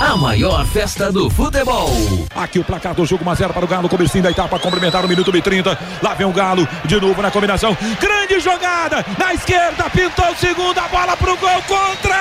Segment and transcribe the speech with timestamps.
[0.00, 1.90] A maior festa do futebol.
[2.34, 3.88] Aqui o placar do jogo 1x0 para o Galo.
[3.88, 5.78] Comecinho da etapa complementar o minuto e 30.
[6.02, 7.76] Lá vem o Galo de novo na combinação.
[7.98, 9.88] Grande jogada na esquerda.
[9.90, 10.78] Pintou o segundo.
[10.78, 12.14] A bola pro gol contra.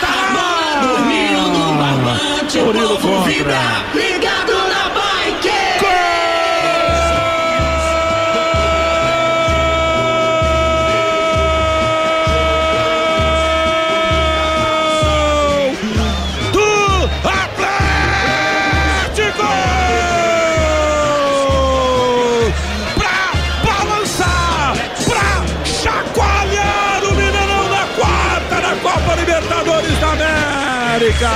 [0.00, 0.60] Tá lá.
[1.78, 2.58] Barbante.
[2.58, 3.58] O povo vibra.
[3.94, 4.89] Ligado na
[31.00, 31.30] América.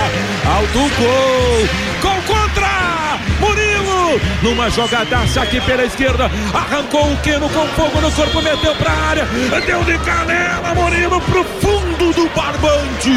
[0.45, 1.69] Alto gol,
[2.03, 8.43] gol contra Murilo, numa jogadaça aqui pela esquerda, arrancou o Queno com fogo no corpo,
[8.43, 9.25] meteu pra área,
[9.65, 13.11] deu de canela, Murilo pro fundo do barbante.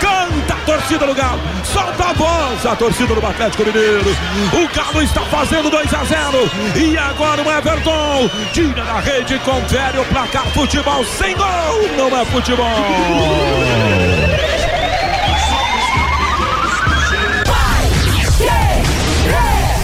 [0.00, 4.16] Canta a torcida do Galo, solta a voz a torcida do Atlético Mineiro.
[4.54, 9.98] O Galo está fazendo 2 a 0 e agora o Everton tira da rede, confere
[9.98, 10.46] o placar.
[10.54, 14.11] Futebol sem gol, não é futebol.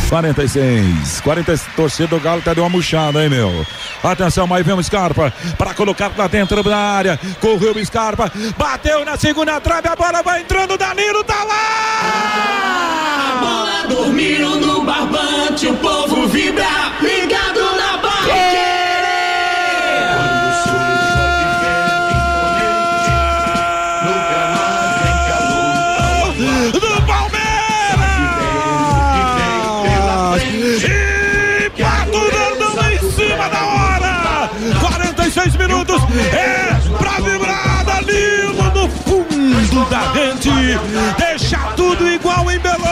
[0.08, 3.66] 46, 40, torcida do Galo tá deu uma murchada, hein, meu?
[4.02, 7.20] Atenção, aí vem o Scarpa para colocar lá dentro da área.
[7.40, 13.08] Correu o Scarpa, bateu na segunda trave, a bola vai entrando, Danilo tá lá!
[13.18, 15.66] A bola dormindo no barbante.
[15.66, 16.64] O povo vibra.
[17.00, 17.87] Ligado na
[39.88, 40.78] da rede,
[41.16, 42.84] deixa tudo igual em Belo,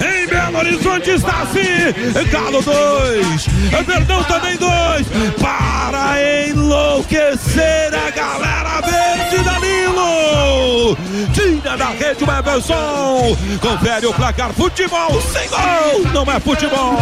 [0.00, 3.46] em Belo Horizonte está assim, Galo 2,
[3.86, 5.06] Verdão também 2,
[5.40, 10.96] para enlouquecer a galera verde Danilo,
[11.32, 16.98] tira da rede o Everson, confere o placar, futebol sem gol, não é futebol.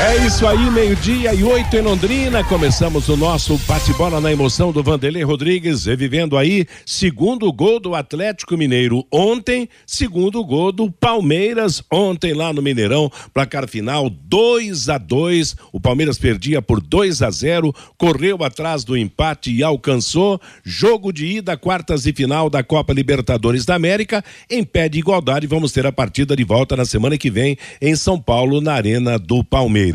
[0.00, 2.44] É isso aí, meio-dia e oito em Londrina.
[2.44, 8.56] Começamos o nosso bate-bola na emoção do Vanderlei Rodrigues, revivendo aí segundo gol do Atlético
[8.56, 13.10] Mineiro ontem, segundo gol do Palmeiras ontem lá no Mineirão.
[13.34, 18.96] Placar final 2 a 2 O Palmeiras perdia por 2 a 0 correu atrás do
[18.96, 20.40] empate e alcançou.
[20.64, 24.24] Jogo de ida, quartas e final da Copa Libertadores da América.
[24.48, 27.96] Em pé de igualdade, vamos ter a partida de volta na semana que vem em
[27.96, 29.87] São Paulo, na Arena do Palmeiras.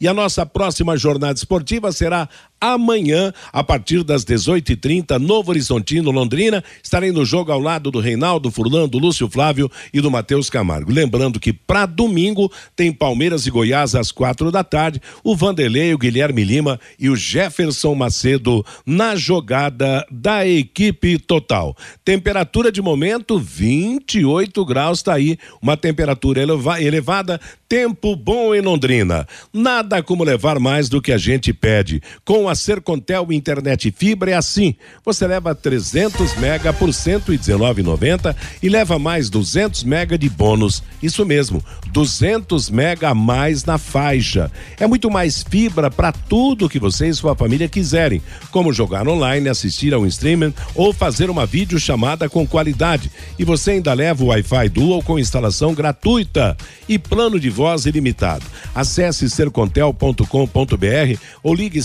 [0.00, 2.28] E a nossa próxima jornada esportiva será
[2.60, 6.62] amanhã, a partir das 18h30, Novo Horizontino, Londrina.
[6.82, 10.92] Estarei no jogo ao lado do Reinaldo Furlan, do Lúcio Flávio e do Matheus Camargo.
[10.92, 15.98] Lembrando que para domingo tem Palmeiras e Goiás às quatro da tarde, o Vanderlei, o
[15.98, 21.74] Guilherme Lima e o Jefferson Macedo na jogada da equipe total.
[22.04, 29.26] Temperatura de momento 28 graus, tá aí, uma temperatura eleva elevada, tempo bom em Londrina.
[29.52, 32.02] Nada como levar mais do que a gente pede.
[32.24, 34.74] Com a Sercontel Internet Fibra é assim.
[35.04, 40.82] Você leva 300 mega por 119,90 e leva mais 200 mega de bônus.
[41.02, 41.62] Isso mesmo,
[41.92, 44.50] 200 mega a mais na faixa.
[44.78, 49.48] É muito mais fibra para tudo que você e sua família quiserem, como jogar online,
[49.48, 53.10] assistir ao streaming ou fazer uma videochamada com qualidade.
[53.38, 56.56] E você ainda leva o Wi-Fi Dual com instalação gratuita
[56.88, 58.44] e plano de voz ilimitado.
[58.74, 61.82] Acesse sercontel.com.br ou ligue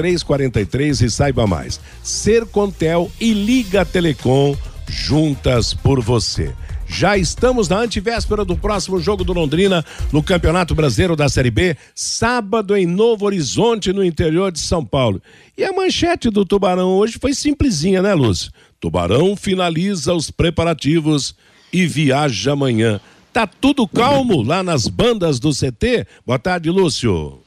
[0.00, 1.80] 10343 e saiba mais.
[2.02, 4.56] Sercontel e Liga Telecom
[4.88, 6.52] juntas por você.
[6.92, 11.76] Já estamos na antivéspera do próximo jogo do Londrina no Campeonato Brasileiro da Série B,
[11.94, 15.22] sábado em Novo Horizonte, no interior de São Paulo.
[15.56, 18.50] E a manchete do Tubarão hoje foi simplesinha, né, Lúcio?
[18.80, 21.34] Tubarão finaliza os preparativos
[21.72, 23.00] e viaja amanhã.
[23.32, 26.04] Tá tudo calmo lá nas bandas do CT?
[26.26, 27.39] Boa tarde, Lúcio.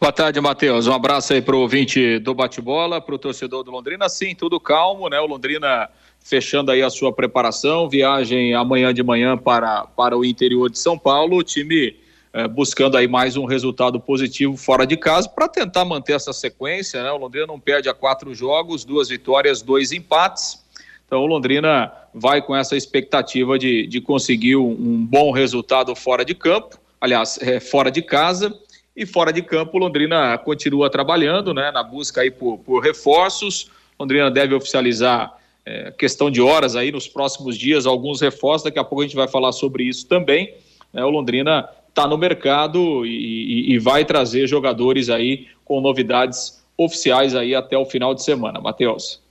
[0.00, 0.86] Boa tarde, Matheus.
[0.86, 4.08] Um abraço aí pro ouvinte do bate-bola, pro torcedor do Londrina.
[4.08, 5.18] Sim, tudo calmo, né?
[5.20, 5.88] O Londrina
[6.20, 10.98] fechando aí a sua preparação, viagem amanhã de manhã para, para o interior de São
[10.98, 11.36] Paulo.
[11.36, 11.96] O time
[12.32, 17.02] é, buscando aí mais um resultado positivo fora de casa para tentar manter essa sequência.
[17.02, 17.10] Né?
[17.10, 20.62] O Londrina não perde a quatro jogos, duas vitórias, dois empates.
[21.06, 26.24] Então o Londrina vai com essa expectativa de, de conseguir um, um bom resultado fora
[26.24, 28.52] de campo, aliás, é, fora de casa.
[28.96, 33.70] E fora de campo, Londrina continua trabalhando né, na busca aí por, por reforços.
[34.00, 38.64] Londrina deve oficializar é, questão de horas aí nos próximos dias alguns reforços.
[38.64, 40.54] Daqui a pouco a gente vai falar sobre isso também.
[40.94, 46.64] Né, o Londrina está no mercado e, e, e vai trazer jogadores aí com novidades
[46.76, 48.60] oficiais aí até o final de semana.
[48.60, 49.25] Matheus.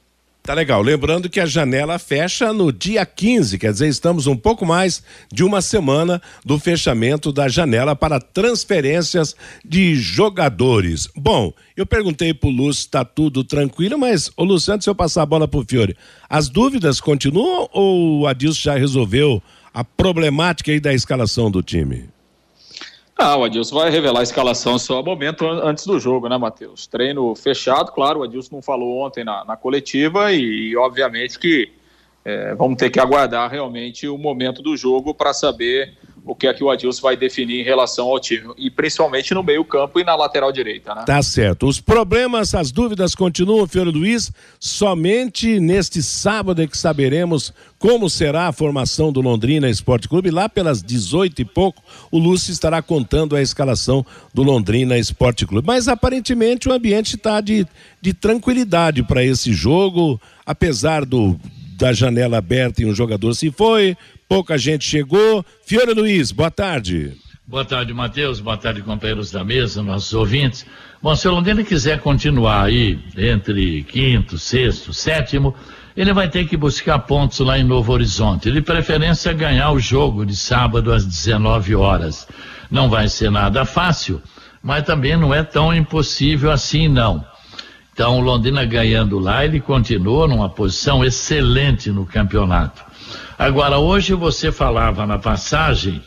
[0.45, 0.79] Tá legal.
[0.83, 5.01] Lembrando que a janela fecha no dia 15, quer dizer, estamos um pouco mais
[5.33, 11.09] de uma semana do fechamento da janela para transferências de jogadores.
[11.15, 15.23] Bom, eu perguntei pro Lúcio tá tudo tranquilo, mas, ô Lúcio, antes de eu passar
[15.23, 15.97] a bola pro Fiore,
[16.29, 19.41] as dúvidas continuam ou o Adilson já resolveu
[19.73, 22.14] a problemática aí da escalação do time?
[23.17, 26.85] Ah, o Adilson vai revelar a escalação só momento antes do jogo, né, Matheus?
[26.85, 31.71] Treino fechado, claro, o Adilson não falou ontem na, na coletiva e, e, obviamente, que
[32.25, 36.53] é, vamos ter que aguardar realmente o momento do jogo para saber o que é
[36.53, 40.15] que o Adilson vai definir em relação ao time, e principalmente no meio-campo e na
[40.15, 41.03] lateral direita, né?
[41.05, 41.67] Tá certo.
[41.67, 44.31] Os problemas, as dúvidas continuam, Fiore Luiz.
[44.59, 50.31] Somente neste sábado é que saberemos como será a formação do Londrina Esporte Clube.
[50.31, 55.67] Lá pelas 18 e pouco, o Lúcio estará contando a escalação do Londrina Esporte Clube.
[55.67, 57.67] Mas aparentemente o ambiente está de,
[58.01, 61.39] de tranquilidade para esse jogo, apesar do
[61.75, 65.45] da janela aberta e um jogador se foi, pouca gente chegou.
[65.65, 67.13] Fiore Luiz, boa tarde.
[67.47, 68.39] Boa tarde, Matheus.
[68.39, 70.65] Boa tarde, companheiros da mesa, nossos ouvintes.
[71.01, 75.53] Bom, se o Londrina quiser continuar aí entre quinto, sexto, sétimo,
[75.95, 78.51] ele vai ter que buscar pontos lá em Novo Horizonte.
[78.51, 82.27] De preferência, ganhar o jogo de sábado às 19 horas.
[82.71, 84.21] Não vai ser nada fácil,
[84.63, 87.23] mas também não é tão impossível assim, não.
[87.93, 92.83] Então, o Londrina ganhando lá, ele continua numa posição excelente no campeonato.
[93.37, 96.01] Agora, hoje você falava na passagem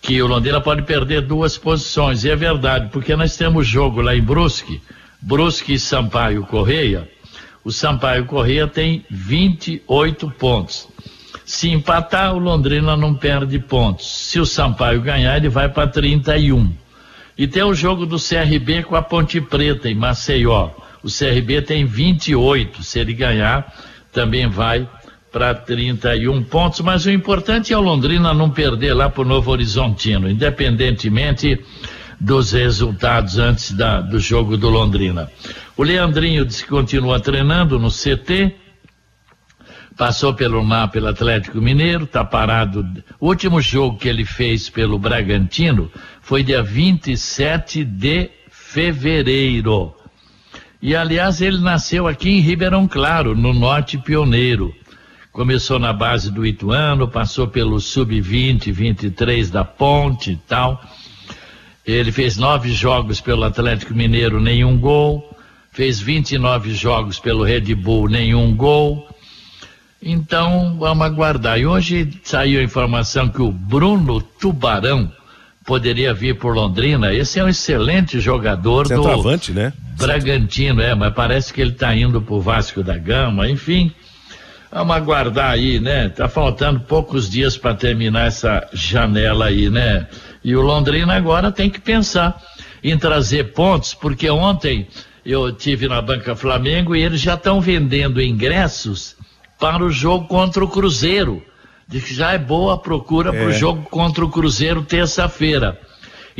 [0.00, 4.16] que o Londrina pode perder duas posições, e é verdade, porque nós temos jogo lá
[4.16, 4.80] em Brusque,
[5.20, 7.08] Brusque e Sampaio Correia.
[7.62, 10.88] O Sampaio Correia tem 28 pontos.
[11.44, 14.06] Se empatar, o Londrina não perde pontos.
[14.06, 16.72] Se o Sampaio ganhar, ele vai para 31.
[17.36, 20.70] E tem o jogo do CRB com a Ponte Preta em Maceió.
[21.02, 22.82] O CRB tem 28.
[22.82, 23.72] Se ele ganhar,
[24.12, 24.88] também vai
[25.32, 26.80] para 31 pontos.
[26.80, 31.62] Mas o importante é o Londrina não perder lá para o Novo Horizontino, independentemente
[32.20, 35.30] dos resultados antes da, do jogo do Londrina.
[35.76, 38.54] O Leandrinho disse que continua treinando no CT.
[39.96, 42.86] Passou pelo MAP pelo Atlético Mineiro, está parado.
[43.18, 45.90] O último jogo que ele fez pelo Bragantino
[46.20, 49.94] foi dia 27 de fevereiro.
[50.80, 54.72] E aliás, ele nasceu aqui em Ribeirão Claro, no Norte Pioneiro.
[55.32, 60.82] Começou na base do Ituano, passou pelo Sub-20, 23 da Ponte e tal.
[61.86, 65.36] Ele fez nove jogos pelo Atlético Mineiro, nenhum gol.
[65.70, 69.08] Fez 29 jogos pelo Red Bull, nenhum gol.
[70.02, 71.58] Então, vamos aguardar.
[71.58, 75.10] E hoje saiu a informação que o Bruno Tubarão
[75.64, 77.12] poderia vir por Londrina.
[77.12, 79.72] Esse é um excelente jogador Centroavante, do né?
[79.98, 83.92] Bragantino, é, mas parece que ele está indo para o Vasco da Gama, enfim.
[84.70, 86.10] Vamos aguardar aí, né?
[86.10, 90.06] Tá faltando poucos dias para terminar essa janela aí, né?
[90.44, 92.40] E o Londrina agora tem que pensar
[92.84, 94.86] em trazer pontos, porque ontem
[95.24, 99.16] eu tive na Banca Flamengo e eles já estão vendendo ingressos
[99.58, 101.42] para o jogo contra o Cruzeiro.
[101.86, 103.32] Diz que já é boa a procura é.
[103.32, 105.80] para o jogo contra o Cruzeiro terça-feira.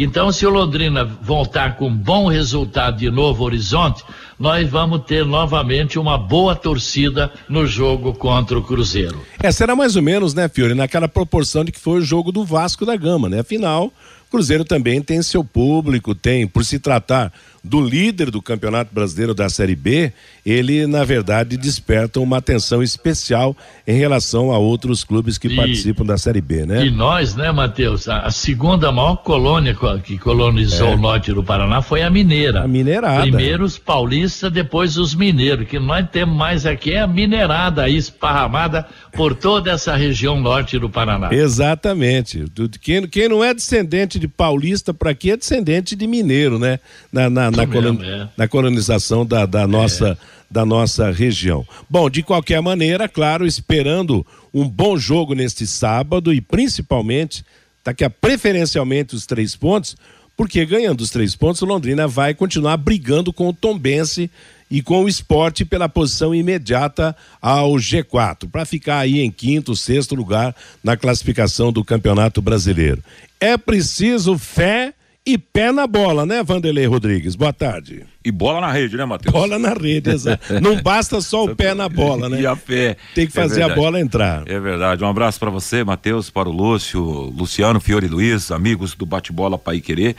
[0.00, 4.04] Então, se o Londrina voltar com bom resultado de Novo Horizonte,
[4.38, 9.20] nós vamos ter novamente uma boa torcida no jogo contra o Cruzeiro.
[9.42, 12.44] É, será mais ou menos, né, Fiore, naquela proporção de que foi o jogo do
[12.44, 13.40] Vasco da Gama, né?
[13.40, 13.92] Afinal,
[14.30, 19.48] Cruzeiro também tem seu público, tem, por se tratar do líder do Campeonato Brasileiro da
[19.48, 20.12] Série B,
[20.44, 26.04] ele, na verdade, desperta uma atenção especial em relação a outros clubes que e, participam
[26.04, 26.86] da Série B, né?
[26.86, 28.08] E nós, né, Matheus?
[28.08, 30.94] A, a, segunda maior colônia que colonizou é.
[30.94, 32.62] o norte do Paraná foi a Mineira.
[32.62, 33.22] A Mineirada.
[33.22, 35.66] Primeiro os paulistas, depois os mineiros.
[35.68, 40.78] que nós temos mais aqui é a Mineirada aí esparramada por toda essa região norte
[40.78, 41.32] do Paraná.
[41.32, 42.44] Exatamente.
[42.80, 46.78] Quem, quem não é descendente de paulista para aqui é descendente de mineiro, né?
[47.12, 48.28] Na, na, na, colon, é.
[48.36, 50.18] na colonização da, da nossa.
[50.34, 51.66] É da nossa região.
[51.88, 57.44] Bom, de qualquer maneira, claro, esperando um bom jogo neste sábado e principalmente
[57.84, 59.96] daqui a preferencialmente os três pontos,
[60.36, 64.30] porque ganhando os três pontos, o Londrina vai continuar brigando com o Tombense
[64.70, 70.14] e com o esporte pela posição imediata ao G4, para ficar aí em quinto, sexto
[70.14, 73.02] lugar na classificação do Campeonato Brasileiro.
[73.40, 74.92] É preciso fé
[75.28, 77.36] e pé na bola, né, Vanderlei Rodrigues?
[77.36, 78.06] Boa tarde.
[78.28, 79.32] E bola na rede, né, Matheus?
[79.32, 80.60] Bola na rede, exato.
[80.60, 82.42] Não basta só o pé na bola, né?
[82.42, 82.98] E a fé.
[83.14, 84.42] Tem que fazer é a bola entrar.
[84.46, 85.02] É verdade.
[85.02, 89.80] Um abraço para você, Matheus, para o Lúcio, Luciano, Fiore Luiz, amigos do Bate-Bola Pai
[89.80, 90.14] Querer.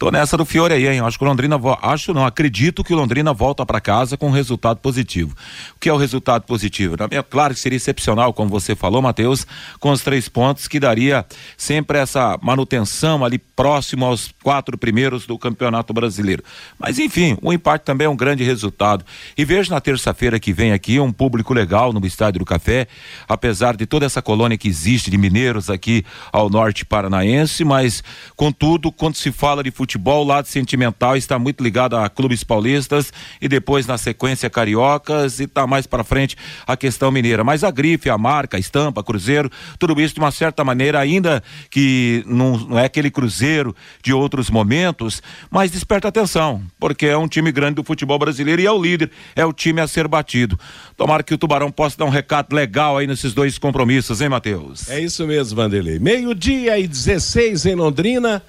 [0.00, 0.98] Tô nessa do Fiore aí, hein?
[0.98, 4.32] Acho que o Londrina, acho não, acredito que o Londrina volta para casa com um
[4.32, 5.36] resultado positivo.
[5.76, 6.96] O que é o resultado positivo?
[7.12, 9.46] É claro que seria excepcional, como você falou, Matheus,
[9.78, 11.24] com os três pontos que daria
[11.56, 16.42] sempre essa manutenção ali próximo aos quatro primeiros do Campeonato Brasileiro.
[16.76, 19.04] Mas enfim, o empate também é um grande resultado.
[19.36, 22.88] E vejo na terça-feira que vem aqui um público legal no Estádio do Café,
[23.28, 28.02] apesar de toda essa colônia que existe de mineiros aqui ao norte paranaense, mas
[28.34, 33.12] contudo, quando se fala de futebol, o lado sentimental está muito ligado a clubes paulistas
[33.42, 36.36] e depois na sequência cariocas e tá mais para frente
[36.66, 37.44] a questão mineira.
[37.44, 41.42] Mas a grife, a marca, a estampa, cruzeiro, tudo isso de uma certa maneira, ainda
[41.68, 47.23] que não, não é aquele cruzeiro de outros momentos, mas desperta atenção, porque é um
[47.28, 50.58] time grande do futebol brasileiro e é o líder, é o time a ser batido.
[50.96, 54.88] Tomara que o Tubarão possa dar um recado legal aí nesses dois compromissos, hein, Matheus?
[54.88, 55.98] É isso mesmo, Vanderlei.
[55.98, 58.42] Meio-dia e 16 em Londrina,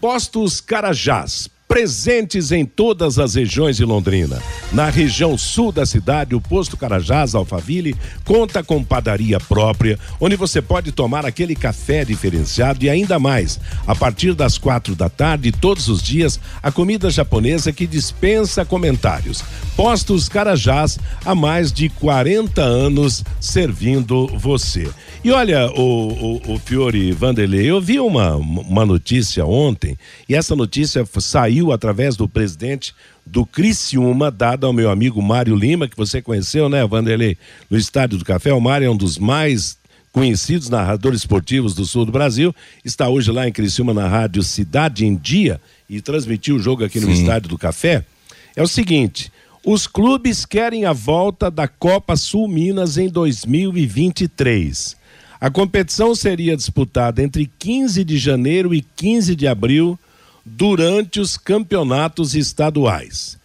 [0.00, 4.42] Postos Carajás presentes em todas as regiões de Londrina.
[4.72, 10.60] Na região sul da cidade, o posto Carajás Alfaville conta com padaria própria, onde você
[10.60, 15.86] pode tomar aquele café diferenciado e ainda mais, a partir das quatro da tarde, todos
[15.86, 19.44] os dias, a comida japonesa que dispensa comentários.
[19.76, 24.90] Postos Carajás há mais de 40 anos servindo você.
[25.22, 30.56] E olha, o, o, o Fiore Vanderlei, eu vi uma, uma notícia ontem, e essa
[30.56, 32.94] notícia saiu através do presidente
[33.26, 37.36] do Criciúma, dada ao meu amigo Mário Lima, que você conheceu, né, Vanderlei,
[37.68, 38.50] no Estádio do Café.
[38.54, 39.78] O Mário é um dos mais
[40.10, 45.04] conhecidos narradores esportivos do sul do Brasil, está hoje lá em Criciúma na rádio Cidade
[45.04, 47.20] em Dia e transmitiu o jogo aqui no Sim.
[47.20, 48.06] Estádio do Café.
[48.56, 49.30] É o seguinte,
[49.64, 54.98] os clubes querem a volta da Copa Sul Minas em 2023.
[55.40, 59.98] A competição seria disputada entre 15 de janeiro e 15 de abril,
[60.44, 63.38] durante os campeonatos estaduais.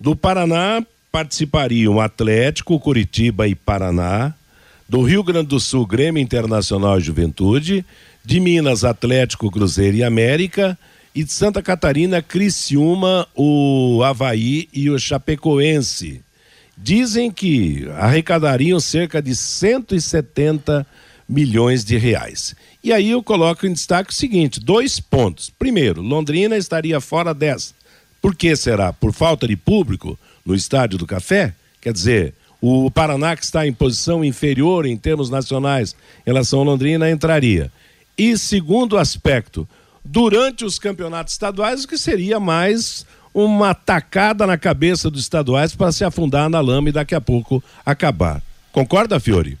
[0.00, 4.32] Do Paraná participariam Atlético, Curitiba e Paraná.
[4.88, 7.84] Do Rio Grande do Sul, Grêmio Internacional e Juventude.
[8.24, 10.78] De Minas, Atlético, Cruzeiro e América.
[11.14, 16.22] E de Santa Catarina, Criciúma, o Havaí e o Chapecoense.
[16.76, 21.11] Dizem que arrecadariam cerca de 170 milhões
[21.84, 22.54] de reais.
[22.84, 25.50] E aí eu coloco em destaque o seguinte: dois pontos.
[25.50, 27.74] Primeiro, Londrina estaria fora dessa.
[28.20, 28.92] Por que será?
[28.92, 31.54] Por falta de público no Estádio do Café?
[31.80, 36.64] Quer dizer, o Paraná, que está em posição inferior em termos nacionais em relação a
[36.64, 37.72] Londrina, entraria.
[38.16, 39.66] E segundo aspecto,
[40.04, 45.90] durante os campeonatos estaduais, o que seria mais uma tacada na cabeça dos estaduais para
[45.90, 48.42] se afundar na lama e daqui a pouco acabar.
[48.70, 49.58] Concorda, Fiore?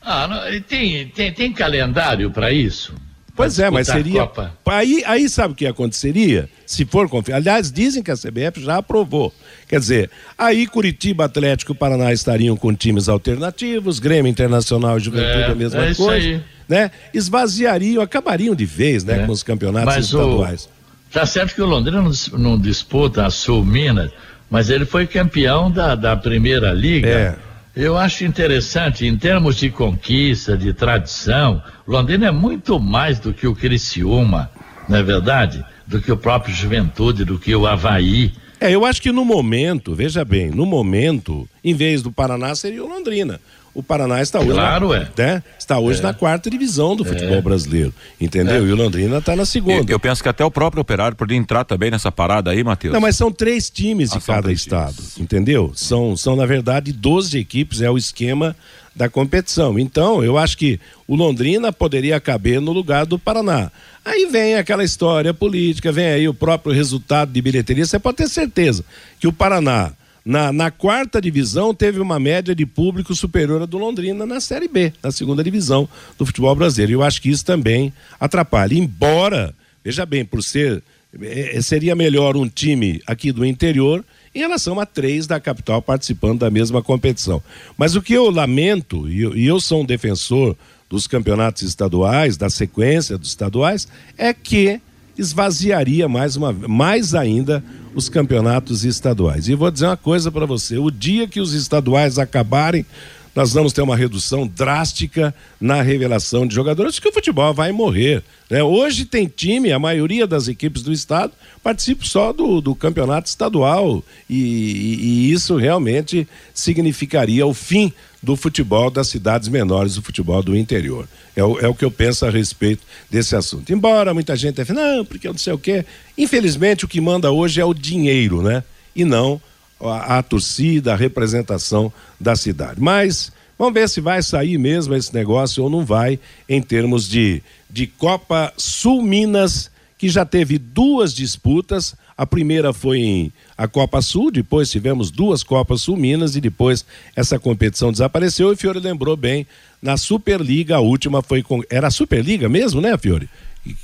[0.00, 2.94] Ah, não, tem, tem, tem calendário para isso?
[3.34, 4.30] Pois é, mas seria.
[4.66, 6.48] Aí, aí sabe o que aconteceria?
[6.66, 7.36] Se for confiar.
[7.36, 9.32] Aliás, dizem que a CBF já aprovou.
[9.66, 15.42] Quer dizer, aí Curitiba, Atlético e Paraná estariam com times alternativos, Grêmio Internacional e Juventude
[15.42, 16.26] é, a mesma é coisa.
[16.28, 16.42] Aí.
[16.68, 16.90] Né?
[17.12, 19.26] Esvaziariam, acabariam de vez né, é.
[19.26, 20.64] com os campeonatos mas estaduais.
[20.64, 24.10] O, tá certo que o Londrina não, não disputa a Sul Minas,
[24.50, 27.08] mas ele foi campeão da, da primeira liga.
[27.08, 33.32] É eu acho interessante, em termos de conquista, de tradição, Londrina é muito mais do
[33.32, 34.50] que o Criciúma,
[34.88, 35.64] não é verdade?
[35.86, 38.32] Do que o próprio Juventude, do que o Havaí.
[38.60, 42.84] É, eu acho que no momento, veja bem, no momento, em vez do Paraná, seria
[42.84, 43.40] o Londrina
[43.74, 45.08] o Paraná está hoje, claro, na, é.
[45.16, 45.42] né?
[45.58, 46.02] está hoje é.
[46.02, 47.40] na quarta divisão do futebol é.
[47.40, 48.64] brasileiro, entendeu?
[48.64, 48.68] É.
[48.68, 49.90] E o Londrina está na segunda.
[49.90, 52.92] Eu, eu, penso que até o próprio Operário poderia entrar também nessa parada aí, Matheus.
[52.92, 55.18] Não, mas são três times ah, de cada estado, times.
[55.18, 55.72] entendeu?
[55.74, 58.54] São, são na verdade 12 equipes, é o esquema
[58.94, 59.78] da competição.
[59.78, 63.70] Então, eu acho que o Londrina poderia caber no lugar do Paraná.
[64.04, 67.86] Aí vem aquela história política, vem aí o próprio resultado de bilheteria.
[67.86, 68.84] Você pode ter certeza
[69.18, 69.92] que o Paraná
[70.24, 74.68] na, na quarta divisão teve uma média de público superior à do Londrina na Série
[74.68, 76.92] B, na segunda divisão do futebol brasileiro.
[76.92, 78.74] E eu acho que isso também atrapalha.
[78.74, 80.82] Embora, veja bem, por ser.
[81.20, 84.02] É, seria melhor um time aqui do interior
[84.34, 87.42] em relação a três da capital participando da mesma competição.
[87.76, 90.56] Mas o que eu lamento, e eu, e eu sou um defensor
[90.88, 93.86] dos campeonatos estaduais, da sequência dos estaduais,
[94.16, 94.80] é que
[95.16, 97.62] esvaziaria mais, uma, mais ainda
[97.94, 99.48] os campeonatos estaduais.
[99.48, 102.86] E vou dizer uma coisa para você: o dia que os estaduais acabarem,
[103.34, 108.22] nós vamos ter uma redução drástica na revelação de jogadores, que o futebol vai morrer.
[108.50, 108.62] Né?
[108.62, 114.04] Hoje tem time, a maioria das equipes do estado participa só do, do campeonato estadual
[114.28, 120.42] e, e, e isso realmente significaria o fim do futebol das cidades menores, do futebol
[120.42, 121.08] do interior.
[121.34, 123.72] É o, é o que eu penso a respeito desse assunto.
[123.72, 125.84] Embora muita gente fale, não, porque eu não sei o quê.
[126.16, 128.62] Infelizmente, o que manda hoje é o dinheiro, né?
[128.94, 129.40] E não
[129.82, 132.80] a, a torcida, a representação da cidade.
[132.80, 137.42] Mas vamos ver se vai sair mesmo esse negócio ou não vai, em termos de,
[137.70, 141.94] de Copa Sul Minas, que já teve duas disputas.
[142.16, 146.84] A primeira foi em a Copa Sul, depois tivemos duas Copas Sul Minas e depois
[147.14, 149.46] essa competição desapareceu e o Fiore lembrou bem,
[149.80, 153.28] na Superliga a última foi com era a Superliga mesmo, né, Fiore?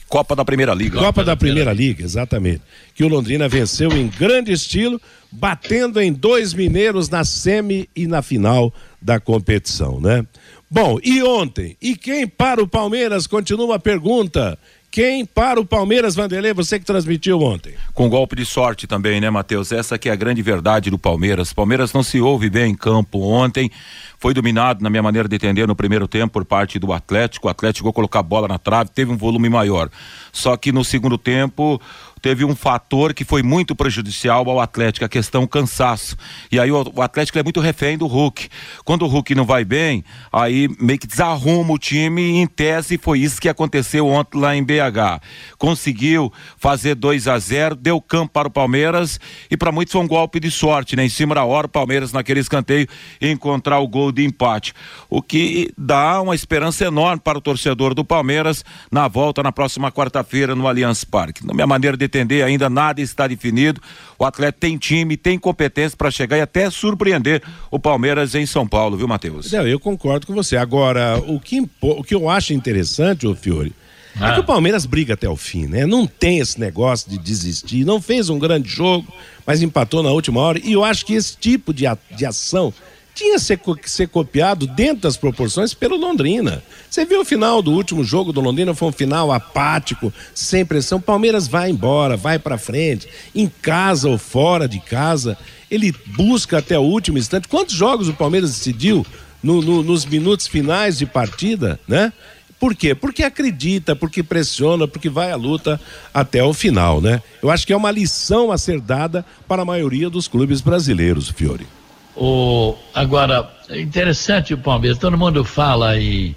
[0.08, 0.96] Copa da Primeira Liga.
[0.96, 2.62] Copa, Copa da, Primeira Liga, exatamente.
[2.94, 8.22] Que o Londrina venceu em grande estilo, batendo em dois mineiros na semi e na
[8.22, 10.24] final da competição, né?
[10.70, 11.76] Bom, e ontem?
[11.80, 13.26] E quem para o Palmeiras?
[13.26, 14.58] Continua a pergunta.
[14.90, 17.74] Quem para o Palmeiras, Vanderlei, você que transmitiu ontem?
[17.92, 19.70] Com golpe de sorte também, né, Matheus?
[19.70, 21.52] Essa que é a grande verdade do Palmeiras.
[21.52, 23.70] Palmeiras não se ouve bem em campo ontem.
[24.18, 27.48] Foi dominado, na minha maneira de entender, no primeiro tempo por parte do Atlético.
[27.48, 29.90] O Atlético a colocar a bola na trave, teve um volume maior.
[30.32, 31.80] Só que no segundo tempo
[32.18, 36.16] teve um fator que foi muito prejudicial ao Atlético, a questão cansaço.
[36.50, 38.48] E aí o, Atlético é muito refém do Hulk.
[38.84, 42.98] Quando o Hulk não vai bem, aí meio que desarruma o time e em tese
[42.98, 45.22] foi isso que aconteceu ontem lá em BH.
[45.56, 49.20] Conseguiu fazer 2 a 0 deu campo para o Palmeiras
[49.50, 51.04] e para muitos foi um golpe de sorte, né?
[51.04, 52.88] Em cima da hora o Palmeiras naquele escanteio
[53.20, 54.72] encontrar o gol de empate.
[55.08, 59.92] O que dá uma esperança enorme para o torcedor do Palmeiras na volta na próxima
[59.92, 61.46] quarta-feira no Allianz Parque.
[61.46, 63.80] Na minha maneira de entender, ainda nada está definido.
[64.18, 68.66] O atleta tem time, tem competência para chegar e até surpreender o Palmeiras em São
[68.66, 69.52] Paulo, viu, Matheus?
[69.52, 70.56] Não, eu concordo com você.
[70.56, 73.72] Agora, o que, o que eu acho interessante, ô Fiore,
[74.20, 74.30] ah.
[74.30, 75.86] é que o Palmeiras briga até o fim, né?
[75.86, 77.84] Não tem esse negócio de desistir.
[77.84, 79.06] Não fez um grande jogo,
[79.46, 80.60] mas empatou na última hora.
[80.62, 82.72] E eu acho que esse tipo de, a, de ação
[83.18, 83.36] tinha
[83.76, 86.62] que ser copiado dentro das proporções pelo Londrina.
[86.88, 91.00] Você viu o final do último jogo do Londrina, foi um final apático, sem pressão.
[91.00, 95.36] Palmeiras vai embora, vai para frente, em casa ou fora de casa,
[95.68, 97.48] ele busca até o último instante.
[97.48, 99.04] Quantos jogos o Palmeiras decidiu
[99.42, 102.12] no, no, nos minutos finais de partida, né?
[102.60, 102.94] Por quê?
[102.94, 105.80] Porque acredita, porque pressiona, porque vai à luta
[106.14, 107.20] até o final, né?
[107.42, 111.28] Eu acho que é uma lição a ser dada para a maioria dos clubes brasileiros,
[111.30, 111.77] Fiore.
[112.20, 116.34] O, agora, é interessante o Palmeiras, todo mundo fala em,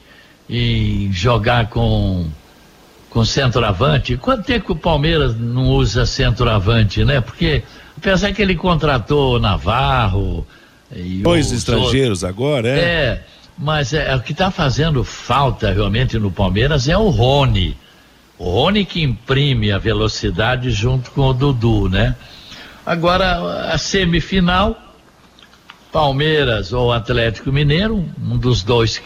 [0.48, 2.28] em jogar com,
[3.10, 4.16] com centroavante.
[4.16, 7.20] Quanto tempo o Palmeiras não usa centroavante, né?
[7.20, 7.64] Porque,
[7.98, 10.46] apesar que ele contratou Navarro.
[11.24, 12.80] Dois estrangeiros outros, agora, é?
[12.80, 13.24] É,
[13.58, 17.76] mas é, é o que está fazendo falta realmente no Palmeiras é o Rony.
[18.38, 22.16] O Rony que imprime a velocidade junto com o Dudu, né?
[22.86, 24.76] Agora, a semifinal
[25.92, 29.02] Palmeiras ou Atlético Mineiro, um dos dois,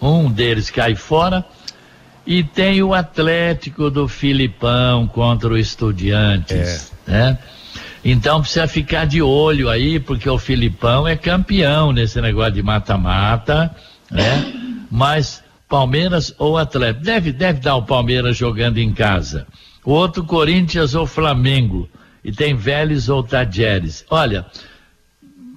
[0.00, 1.44] um deles cai fora.
[2.26, 7.10] E tem o Atlético do Filipão contra o Estudiantes, é.
[7.10, 7.38] né?
[8.02, 13.74] Então precisa ficar de olho aí, porque o Filipão é campeão nesse negócio de mata-mata,
[14.10, 14.86] né?
[14.90, 19.46] Mas Palmeiras ou Atlético, deve, deve dar o Palmeiras jogando em casa.
[19.84, 21.88] O outro Corinthians ou Flamengo.
[22.22, 24.04] E tem Vélez ou Tadjeres.
[24.08, 24.46] Olha,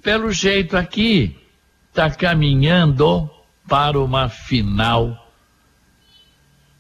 [0.01, 1.35] pelo jeito aqui,
[1.89, 3.29] está caminhando
[3.67, 5.25] para uma final.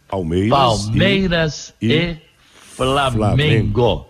[0.07, 2.21] Palmeiras, Palmeiras e, e
[2.75, 3.17] Flamengo.
[3.17, 4.09] Flamengo.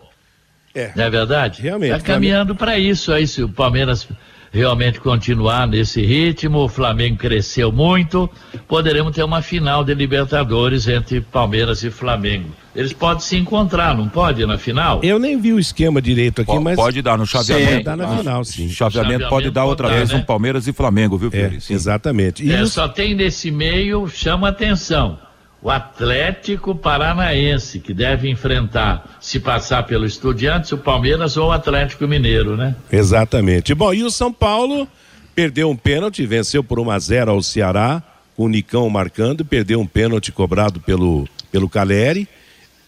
[0.76, 1.62] É, Não é verdade?
[1.62, 1.96] Realmente.
[1.96, 4.08] Está caminhando para isso aí, se o Palmeiras
[4.52, 8.30] realmente continuar nesse ritmo, o Flamengo cresceu muito,
[8.68, 12.50] poderemos ter uma final de Libertadores entre Palmeiras e Flamengo.
[12.76, 15.00] Eles podem se encontrar, não pode, na final?
[15.04, 16.76] Eu nem vi o esquema direito aqui, P mas.
[16.76, 17.72] Pode dar no chaveamento.
[17.72, 18.70] Pode dar na ah, final, sim.
[18.70, 20.18] Chaveamento, chaveamento pode dar outra vez né?
[20.18, 21.64] um Palmeiras e Flamengo, viu, Felipe?
[21.70, 22.46] É, exatamente.
[22.46, 22.74] E é, os...
[22.74, 25.18] Só tem nesse meio, chama atenção
[25.62, 32.08] o Atlético Paranaense, que deve enfrentar, se passar pelo Estudiantes, o Palmeiras ou o Atlético
[32.08, 32.76] Mineiro, né?
[32.92, 33.74] Exatamente.
[33.74, 34.88] Bom, e o São Paulo
[35.36, 38.02] perdeu um pênalti, venceu por 1 a 0 ao Ceará,
[38.36, 42.28] com o Nicão marcando, perdeu um pênalti cobrado pelo, pelo Caleri.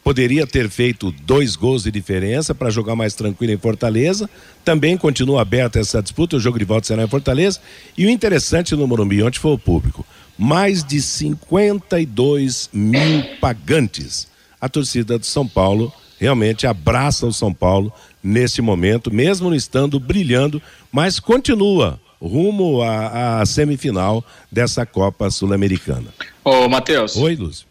[0.03, 4.29] Poderia ter feito dois gols de diferença para jogar mais tranquilo em Fortaleza.
[4.63, 7.59] Também continua aberta essa disputa, o jogo de volta será em Fortaleza.
[7.97, 10.05] E o interessante no Morumbi ontem foi o público
[10.39, 14.29] mais de 52 mil pagantes.
[14.61, 17.91] A torcida do São Paulo realmente abraça o São Paulo
[18.23, 20.61] nesse momento, mesmo não estando brilhando,
[20.93, 26.07] mas continua rumo à, à semifinal dessa Copa Sul-Americana.
[26.43, 27.17] Ô, Matheus.
[27.17, 27.68] Oi, Lúcio.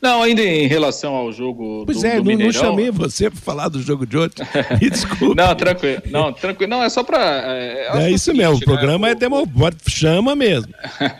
[0.00, 2.52] Não, ainda em relação ao jogo pois do, é, do não, não Mineirão...
[2.52, 4.46] chamei você para falar do jogo de ontem.
[4.80, 5.34] Me desculpe.
[5.34, 6.02] não, tranquilo.
[6.06, 6.70] Não, tranquilo.
[6.70, 7.42] Não, é só para.
[7.46, 9.12] É, é isso mesmo, o programa né?
[9.12, 9.46] é demo...
[9.88, 10.72] chama mesmo.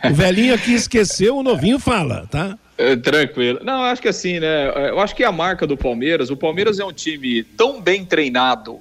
[0.09, 2.57] o velhinho aqui esqueceu, o novinho fala, tá?
[2.77, 3.59] É, tranquilo.
[3.63, 4.89] Não, acho que assim, né?
[4.89, 8.79] Eu acho que a marca do Palmeiras, o Palmeiras é um time tão bem treinado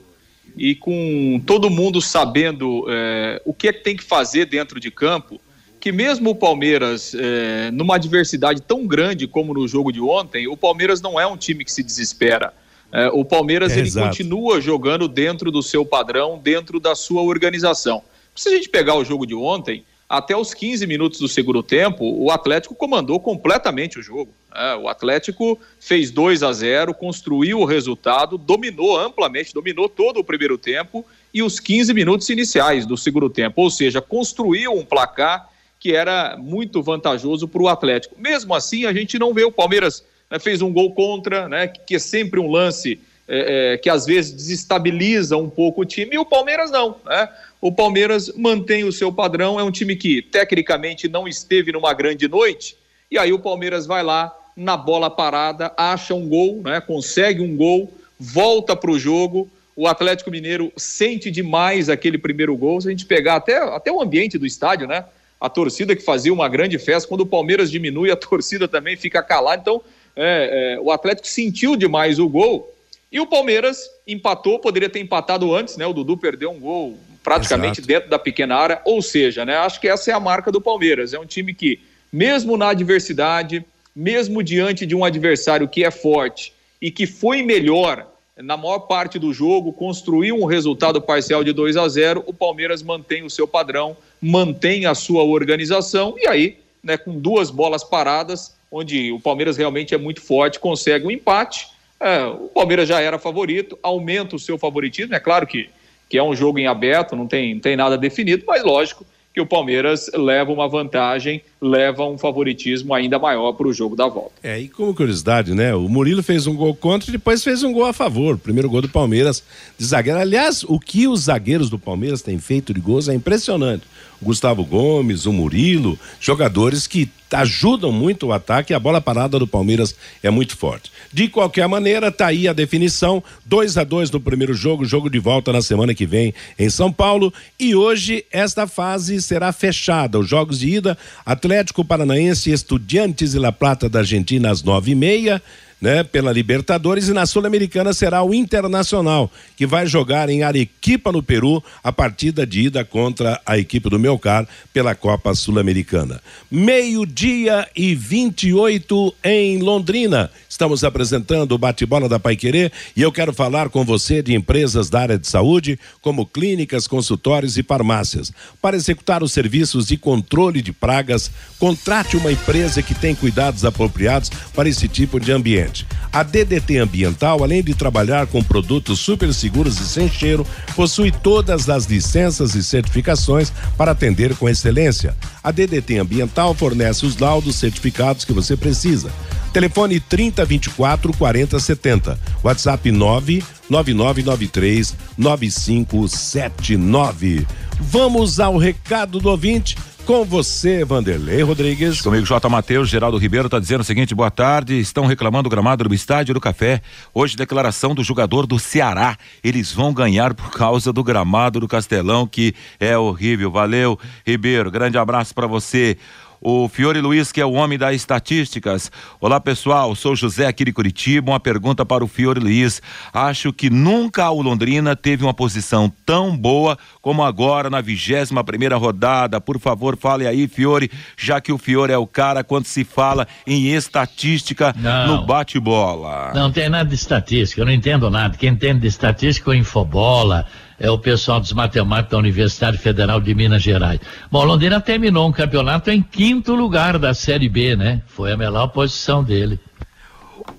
[0.57, 4.91] e com todo mundo sabendo é, o que é que tem que fazer dentro de
[4.91, 5.41] campo
[5.81, 10.57] que mesmo o Palmeiras, é, numa adversidade tão grande como no jogo de ontem, o
[10.57, 12.53] Palmeiras não é um time que se desespera.
[12.93, 18.03] É, o Palmeiras é, ele continua jogando dentro do seu padrão, dentro da sua organização.
[18.35, 22.05] Se a gente pegar o jogo de ontem, até os 15 minutos do segundo tempo,
[22.05, 24.35] o Atlético comandou completamente o jogo.
[24.55, 30.25] É, o Atlético fez 2 a 0, construiu o resultado, dominou amplamente, dominou todo o
[30.25, 33.63] primeiro tempo e os 15 minutos iniciais do segundo tempo.
[33.63, 35.49] Ou seja, construiu um placar
[35.81, 38.15] que era muito vantajoso para o Atlético.
[38.19, 41.97] Mesmo assim, a gente não vê o Palmeiras né, fez um gol contra, né, que
[41.97, 46.19] é sempre um lance é, é, que às vezes desestabiliza um pouco o time, e
[46.19, 46.97] o Palmeiras não.
[47.07, 47.29] Né?
[47.61, 52.29] O Palmeiras mantém o seu padrão, é um time que tecnicamente não esteve numa grande
[52.29, 52.77] noite,
[53.11, 57.57] e aí o Palmeiras vai lá na bola parada, acha um gol, né, consegue um
[57.57, 59.49] gol, volta para o jogo.
[59.75, 62.81] O Atlético Mineiro sente demais aquele primeiro gol.
[62.81, 65.07] Se a gente pegar até, até o ambiente do estádio, né?
[65.41, 69.23] A torcida que fazia uma grande festa, quando o Palmeiras diminui, a torcida também fica
[69.23, 69.63] calada.
[69.63, 69.83] Então,
[70.15, 72.75] é, é, o Atlético sentiu demais o gol
[73.11, 75.87] e o Palmeiras empatou, poderia ter empatado antes, né?
[75.87, 77.89] O Dudu perdeu um gol praticamente Exato.
[77.89, 79.57] dentro da pequena área, ou seja, né?
[79.57, 81.15] Acho que essa é a marca do Palmeiras.
[81.15, 81.81] É um time que,
[82.13, 88.07] mesmo na adversidade, mesmo diante de um adversário que é forte e que foi melhor
[88.37, 92.83] na maior parte do jogo, construiu um resultado parcial de 2 a 0, o Palmeiras
[92.83, 98.55] mantém o seu padrão, mantém a sua organização e aí, né, com duas bolas paradas,
[98.71, 101.69] onde o Palmeiras realmente é muito forte, consegue um empate.
[101.99, 105.15] É, o Palmeiras já era favorito, aumenta o seu favoritismo.
[105.15, 105.69] É claro que,
[106.09, 109.41] que é um jogo em aberto, não tem, não tem nada definido, mas lógico que
[109.41, 114.33] o Palmeiras leva uma vantagem, leva um favoritismo ainda maior para o jogo da volta.
[114.43, 115.75] É, e como curiosidade, né?
[115.75, 118.39] O Murilo fez um gol contra e depois fez um gol a favor.
[118.39, 119.43] Primeiro gol do Palmeiras
[119.77, 120.19] de zagueiro.
[120.19, 123.85] Aliás, o que os zagueiros do Palmeiras têm feito de gols é impressionante.
[124.21, 129.39] O Gustavo Gomes, o Murilo, jogadores que ajudam muito o ataque e a bola parada
[129.39, 130.91] do Palmeiras é muito forte.
[131.13, 135.19] De qualquer maneira, tá aí a definição, 2 a 2 no primeiro jogo, jogo de
[135.19, 140.19] volta na semana que vem em São Paulo e hoje esta fase será fechada.
[140.19, 141.50] Os jogos de ida, Atlético
[141.85, 145.43] Paranaense, Estudiantes e La Plata da Argentina às nove e meia
[145.81, 151.23] né, pela Libertadores e na Sul-Americana será o Internacional, que vai jogar em Arequipa, no
[151.23, 156.21] Peru, a partida de ida contra a equipe do Melcar pela Copa Sul-Americana.
[156.51, 160.31] Meio-dia e 28 em Londrina.
[160.49, 165.01] Estamos apresentando o bate-bola da Paiquerê e eu quero falar com você de empresas da
[165.01, 168.33] área de saúde, como clínicas, consultórios e farmácias.
[168.61, 174.31] Para executar os serviços de controle de pragas, contrate uma empresa que tem cuidados apropriados
[174.55, 175.70] para esse tipo de ambiente
[176.13, 181.69] A DDT Ambiental, além de trabalhar com produtos super seguros e sem cheiro, possui todas
[181.69, 185.15] as licenças e certificações para atender com excelência.
[185.43, 189.11] A DDT Ambiental fornece os laudos certificados que você precisa.
[189.53, 192.19] Telefone 3024 4070.
[192.43, 197.47] WhatsApp 99993 9579.
[197.81, 199.75] Vamos ao recado do ouvinte
[200.11, 202.01] com você, Vanderlei Rodrigues.
[202.01, 202.49] Comigo, J.
[202.49, 204.77] Matheus, Geraldo Ribeiro está dizendo o seguinte: boa tarde.
[204.77, 206.83] Estão reclamando o gramado do estádio do Café.
[207.15, 209.17] Hoje, declaração do jogador do Ceará.
[209.43, 213.53] Eles vão ganhar por causa do gramado do Castelão, que é horrível.
[213.53, 213.97] Valeu,
[214.27, 214.69] Ribeiro.
[214.69, 215.97] Grande abraço para você
[216.41, 218.91] o Fiore Luiz, que é o homem das estatísticas.
[219.21, 221.31] Olá, pessoal, sou José aqui de Curitiba.
[221.31, 222.81] Uma pergunta para o Fiore Luiz.
[223.13, 228.77] Acho que nunca o Londrina teve uma posição tão boa como agora na vigésima primeira
[228.77, 229.41] rodada.
[229.41, 233.29] Por favor, fale aí, Fiore, já que o Fiore é o cara quando se fala
[233.47, 236.33] em estatística não, no bate-bola.
[236.35, 238.37] Não tem nada de estatística, eu não entendo nada.
[238.37, 240.47] Quem entende de estatística é infobola
[240.81, 244.01] é o pessoal dos matemáticos da Universidade Federal de Minas Gerais.
[244.31, 248.01] Bom, Londrina terminou um campeonato em quinto lugar da Série B, né?
[248.07, 249.61] Foi a melhor posição dele.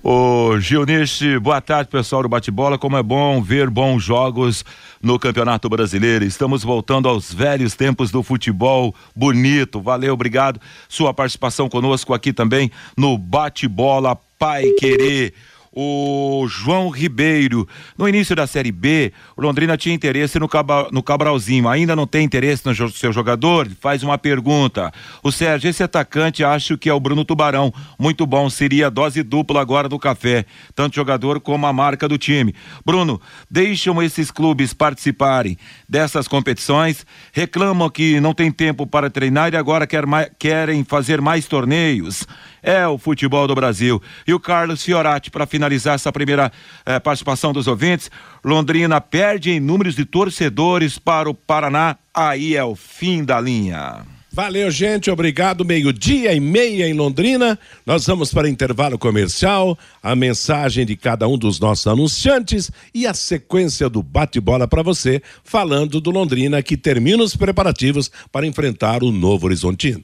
[0.00, 2.78] Ô Gilniche, boa tarde pessoal do Bate-Bola.
[2.78, 4.64] Como é bom ver bons jogos
[5.02, 6.24] no Campeonato Brasileiro.
[6.24, 9.80] Estamos voltando aos velhos tempos do futebol bonito.
[9.80, 10.60] Valeu, obrigado.
[10.88, 15.34] Sua participação conosco aqui também no Bate-Bola Pai Querer
[15.72, 17.66] o João Ribeiro.
[17.96, 20.48] No início da Série B, o Londrina tinha interesse no,
[20.90, 21.68] no Cabralzinho.
[21.68, 23.68] Ainda não tem interesse no seu jogador?
[23.80, 24.92] Faz uma pergunta.
[25.22, 27.72] O Sérgio, esse atacante acho que é o Bruno Tubarão.
[27.98, 30.44] Muito bom, seria dose dupla agora do café.
[30.74, 32.54] Tanto jogador como a marca do time.
[32.84, 35.56] Bruno, deixam esses clubes participarem
[35.88, 41.20] dessas competições, reclamam que não tem tempo para treinar e agora quer mais, querem fazer
[41.20, 42.26] mais torneios
[42.62, 44.00] é o futebol do Brasil.
[44.26, 46.52] E o Carlos Fiorati, para finalizar essa primeira
[46.86, 48.10] eh, participação dos ouvintes,
[48.44, 54.04] Londrina perde em números de torcedores para o Paraná, aí é o fim da linha.
[54.34, 55.10] Valeu, gente.
[55.10, 55.62] Obrigado.
[55.62, 57.58] Meio-dia e meia em Londrina.
[57.84, 63.12] Nós vamos para intervalo comercial, a mensagem de cada um dos nossos anunciantes e a
[63.12, 69.12] sequência do bate-bola para você, falando do Londrina que termina os preparativos para enfrentar o
[69.12, 70.02] Novo Horizontino.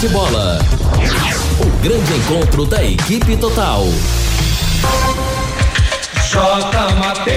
[0.00, 0.58] Bate-bola.
[1.60, 3.84] O grande encontro da equipe total.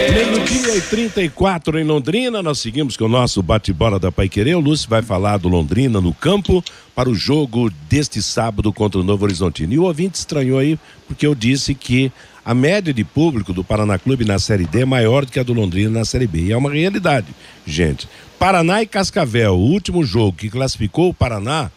[0.10, 4.56] Meio-dia e 34 em Londrina, nós seguimos com o nosso bate-bola da Paiquerê.
[4.56, 6.64] O Lúcio vai falar do Londrina no campo
[6.96, 9.74] para o jogo deste sábado contra o Novo Horizontino.
[9.74, 12.14] E o ouvinte estranhou aí, porque eu disse que
[12.46, 15.44] a média de público do Paraná Clube na Série D é maior do que a
[15.44, 16.40] do Londrina na Série B.
[16.44, 17.28] E é uma realidade,
[17.68, 18.08] gente.
[18.40, 21.70] Paraná e Cascavel, o último jogo que classificou o Paraná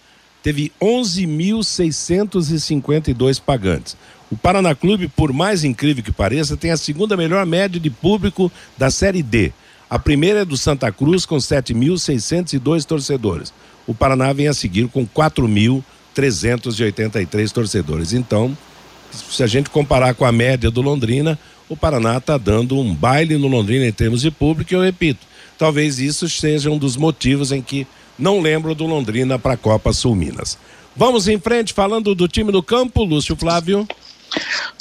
[0.46, 3.96] teve 11.652 pagantes.
[4.30, 8.52] O Paraná Clube, por mais incrível que pareça, tem a segunda melhor média de público
[8.78, 9.52] da Série D.
[9.90, 13.52] A primeira é do Santa Cruz, com 7.602 torcedores.
[13.88, 18.12] O Paraná vem a seguir com 4.383 torcedores.
[18.12, 18.56] Então,
[19.10, 21.36] se a gente comparar com a média do Londrina,
[21.68, 25.26] o Paraná está dando um baile no Londrina em termos de público, e eu repito,
[25.58, 27.84] talvez isso seja um dos motivos em que
[28.18, 30.58] não lembro do Londrina para a Copa Sul Minas.
[30.94, 33.86] Vamos em frente falando do time do campo, Lúcio Flávio.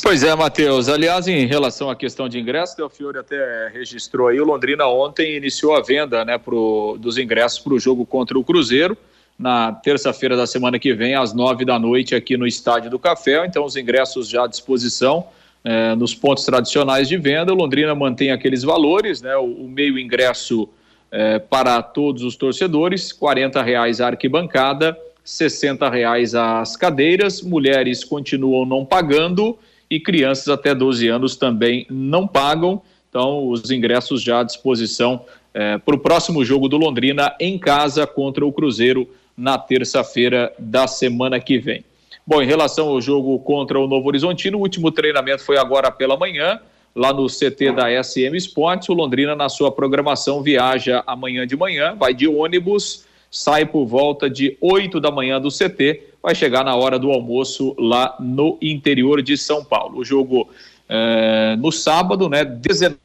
[0.02, 0.88] Pois é, Matheus.
[0.88, 5.36] Aliás, em relação à questão de ingressos, o Fiore até registrou aí, o Londrina ontem
[5.36, 8.98] iniciou a venda né, pro, dos ingressos para o jogo contra o Cruzeiro,
[9.38, 13.46] na terça-feira da semana que vem, às nove da noite, aqui no Estádio do Café.
[13.46, 15.28] Então, os ingressos já à disposição
[15.64, 17.52] eh, nos pontos tradicionais de venda.
[17.52, 19.36] O Londrina mantém aqueles valores, né?
[19.36, 20.70] O, o meio ingresso
[21.16, 28.66] é, para todos os torcedores, R$ reais a arquibancada, R$ reais as cadeiras, mulheres continuam
[28.66, 29.58] não pagando
[29.90, 32.82] e crianças até 12 anos também não pagam.
[33.10, 35.22] Então, os ingressos já à disposição
[35.54, 40.86] é, para o próximo jogo do Londrina em casa contra o Cruzeiro na terça-feira da
[40.86, 41.86] semana que vem.
[42.28, 46.18] Bom, em relação ao jogo contra o Novo Horizontino, o último treinamento foi agora pela
[46.18, 46.60] manhã
[46.96, 48.88] lá no CT da SM Sports.
[48.88, 54.30] O Londrina, na sua programação, viaja amanhã de manhã, vai de ônibus, sai por volta
[54.30, 59.22] de 8 da manhã do CT, vai chegar na hora do almoço lá no interior
[59.22, 60.00] de São Paulo.
[60.00, 60.50] O jogo
[60.88, 62.98] é, no sábado, né, 19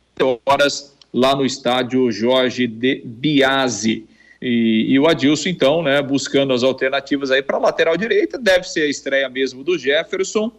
[0.47, 4.07] horas, lá no estádio Jorge de Biase.
[4.41, 8.83] E, e, o Adilson, então, né, buscando as alternativas aí para lateral direita, deve ser
[8.83, 10.51] a estreia mesmo do Jefferson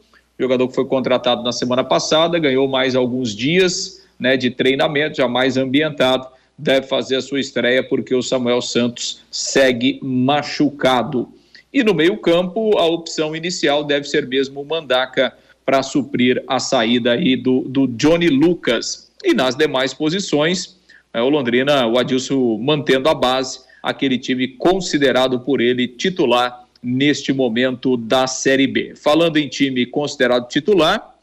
[0.41, 5.27] jogador que foi contratado na semana passada, ganhou mais alguns dias né, de treinamento, já
[5.27, 6.27] mais ambientado,
[6.57, 11.27] deve fazer a sua estreia porque o Samuel Santos segue machucado.
[11.73, 15.33] E no meio-campo, a opção inicial deve ser mesmo o Mandaca
[15.65, 19.09] para suprir a saída aí do, do Johnny Lucas.
[19.23, 20.77] E nas demais posições,
[21.13, 27.31] é, o Londrina, o Adilson mantendo a base, aquele time considerado por ele titular neste
[27.31, 28.93] momento da Série B.
[28.95, 31.15] Falando em time considerado titular,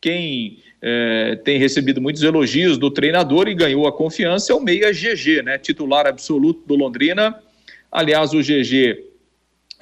[0.00, 4.92] quem é, tem recebido muitos elogios do treinador e ganhou a confiança é o Meia
[4.92, 5.58] GG, né?
[5.58, 7.40] Titular absoluto do Londrina.
[7.90, 9.04] Aliás, o GG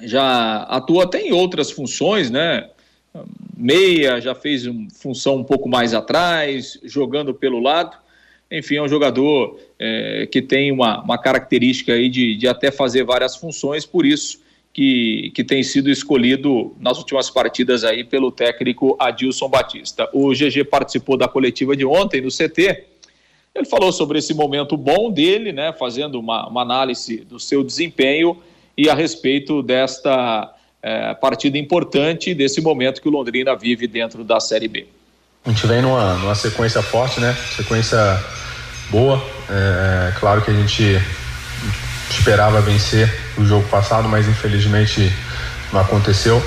[0.01, 2.69] já atua até em outras funções, né?
[3.57, 7.97] Meia já fez uma função um pouco mais atrás, jogando pelo lado.
[8.49, 13.03] Enfim, é um jogador é, que tem uma, uma característica aí de, de até fazer
[13.03, 14.44] várias funções, por isso
[14.75, 20.09] que, que tem sido escolhido nas últimas partidas aí pelo técnico Adilson Batista.
[20.11, 22.83] O GG participou da coletiva de ontem no CT.
[23.55, 28.37] Ele falou sobre esse momento bom dele, né, fazendo uma, uma análise do seu desempenho
[28.77, 34.41] e a respeito desta é, partida importante, desse momento que o Londrina vive dentro da
[34.41, 34.87] Série B.
[35.45, 37.33] A gente vem numa, numa sequência forte, né?
[37.55, 37.97] Sequência
[38.91, 39.23] boa.
[39.49, 40.99] É, é claro que a gente
[42.09, 45.11] esperava vencer o jogo passado, mas infelizmente
[45.71, 46.43] não aconteceu.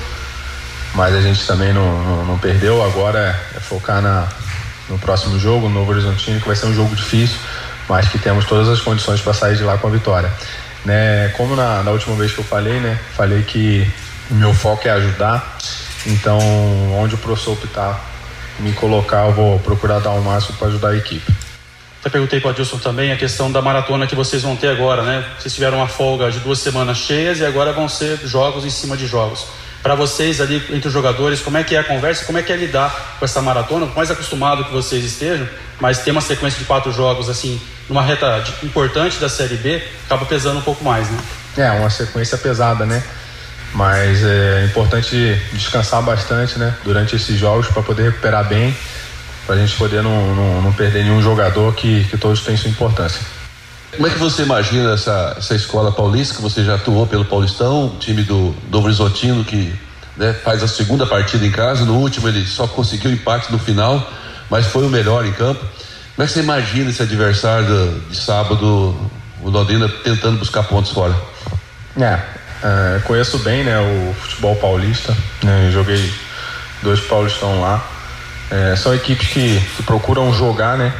[0.95, 2.83] mas a gente também não, não, não perdeu.
[2.83, 4.27] Agora é focar na,
[4.89, 7.37] no próximo jogo, no Novo Horizontino, que vai ser um jogo difícil,
[7.87, 10.31] mas que temos todas as condições para sair de lá com a vitória.
[10.85, 13.85] Né, como na, na última vez que eu falei, né, falei que
[14.31, 15.57] o meu foco é ajudar,
[16.05, 16.39] então
[16.97, 17.99] onde o professor optar
[18.59, 21.33] me colocar, eu vou procurar dar o máximo para ajudar a equipe.
[21.99, 25.01] Até perguntei para o Adilson também a questão da maratona que vocês vão ter agora,
[25.01, 25.25] né?
[25.37, 28.95] Vocês tiveram uma folga de duas semanas cheias e agora vão ser jogos em cima
[28.95, 29.45] de jogos.
[29.83, 32.25] Para vocês ali entre os jogadores, como é que é a conversa?
[32.25, 33.85] Como é que é lidar com essa maratona?
[33.85, 35.47] Por mais acostumado que vocês estejam,
[35.79, 40.25] mas ter uma sequência de quatro jogos assim, numa reta importante da Série B, acaba
[40.25, 41.19] pesando um pouco mais, né?
[41.57, 43.03] É, uma sequência pesada, né?
[43.73, 46.73] Mas é importante descansar bastante, né?
[46.83, 48.75] Durante esses jogos para poder recuperar bem
[49.49, 52.69] para a gente poder não, não, não, perder nenhum jogador que, que todos têm sua
[52.69, 53.19] importância.
[53.95, 57.95] Como é que você imagina essa, essa escola paulista, que você já atuou pelo Paulistão,
[57.99, 59.73] time do Novo Horizontino, que
[60.15, 64.07] né, faz a segunda partida em casa, no último ele só conseguiu empate no final,
[64.51, 65.61] mas foi o melhor em campo.
[66.15, 68.95] Como é que você imagina esse adversário de sábado,
[69.41, 71.15] o Londrina tentando buscar pontos fora?
[71.99, 72.19] É,
[72.63, 76.13] é conheço bem né, o futebol paulista, né, joguei
[76.83, 77.83] dois Paulistão lá.
[78.51, 80.93] É, são equipes que, que, procuram jogar, né?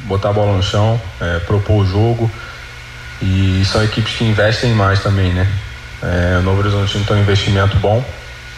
[0.00, 2.30] Botar a bola no chão, é, propor o jogo.
[3.20, 5.46] E são equipes que investem mais também, né?
[6.02, 8.04] É, o Novo Horizontino tem um investimento bom,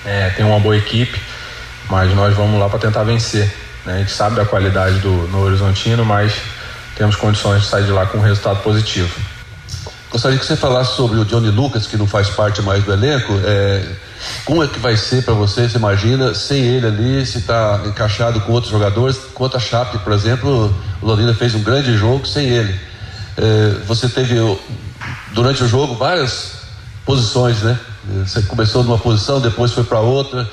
[0.05, 1.20] é, tem uma boa equipe,
[1.88, 3.53] mas nós vamos lá para tentar vencer.
[3.85, 3.94] Né?
[3.94, 6.35] A gente sabe da qualidade do Novo Horizontino, mas
[6.96, 9.14] temos condições de sair de lá com um resultado positivo.
[10.11, 13.33] Gostaria que você falasse sobre o Johnny Lucas, que não faz parte mais do elenco.
[13.44, 13.85] É,
[14.45, 18.41] como é que vai ser para você, você imagina, sem ele ali, se está encaixado
[18.41, 19.19] com outros jogadores?
[19.35, 22.79] Quanto a Chape, por exemplo, o Londrina fez um grande jogo sem ele.
[23.37, 24.37] É, você teve,
[25.33, 26.53] durante o jogo, várias
[27.05, 27.79] posições, né?
[28.27, 30.49] Você começou numa posição, depois foi para outra.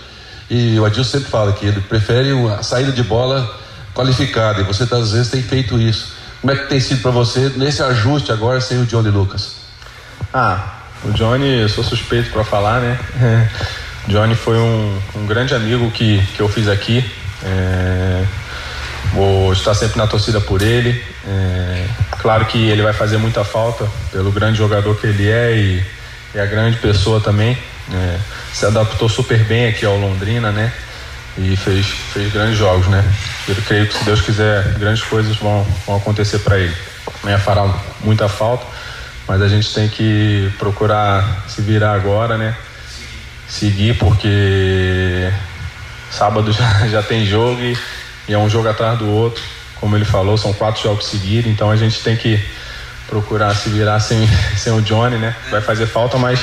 [0.50, 3.50] E o Adil sempre fala que ele prefere a saída de bola
[3.94, 4.62] qualificada.
[4.62, 6.14] E você, às vezes, tem feito isso.
[6.42, 9.56] Como é que tem sido para você nesse ajuste agora sem o Johnny Lucas?
[10.34, 13.50] Ah, o Johnny, eu sou suspeito para falar, né?
[14.08, 17.04] Johnny foi um, um, grande amigo que, que eu fiz aqui.
[17.44, 18.24] É,
[19.14, 21.04] vou estar sempre na torcida por ele.
[21.28, 21.86] É,
[22.20, 25.84] claro que ele vai fazer muita falta pelo grande jogador que ele é e,
[26.36, 27.58] e a grande pessoa também.
[27.92, 28.20] É,
[28.54, 30.72] se adaptou super bem aqui ao Londrina, né?
[31.38, 33.04] e fez, fez grandes jogos, né?
[33.48, 36.76] Eu creio que se Deus quiser, grandes coisas vão, vão acontecer para ele.
[37.24, 37.38] Né?
[37.38, 37.68] Fará
[38.02, 38.66] muita falta,
[39.28, 42.56] mas a gente tem que procurar se virar agora, né?
[43.48, 45.32] Seguir porque
[46.12, 47.78] sábado já, já tem jogo e,
[48.28, 49.44] e é um jogo atrás do outro.
[49.80, 52.40] Como ele falou, são quatro jogos seguidos, então a gente tem que
[53.08, 55.36] procurar se virar sem, sem o Johnny, né?
[55.50, 56.40] Vai fazer falta, mas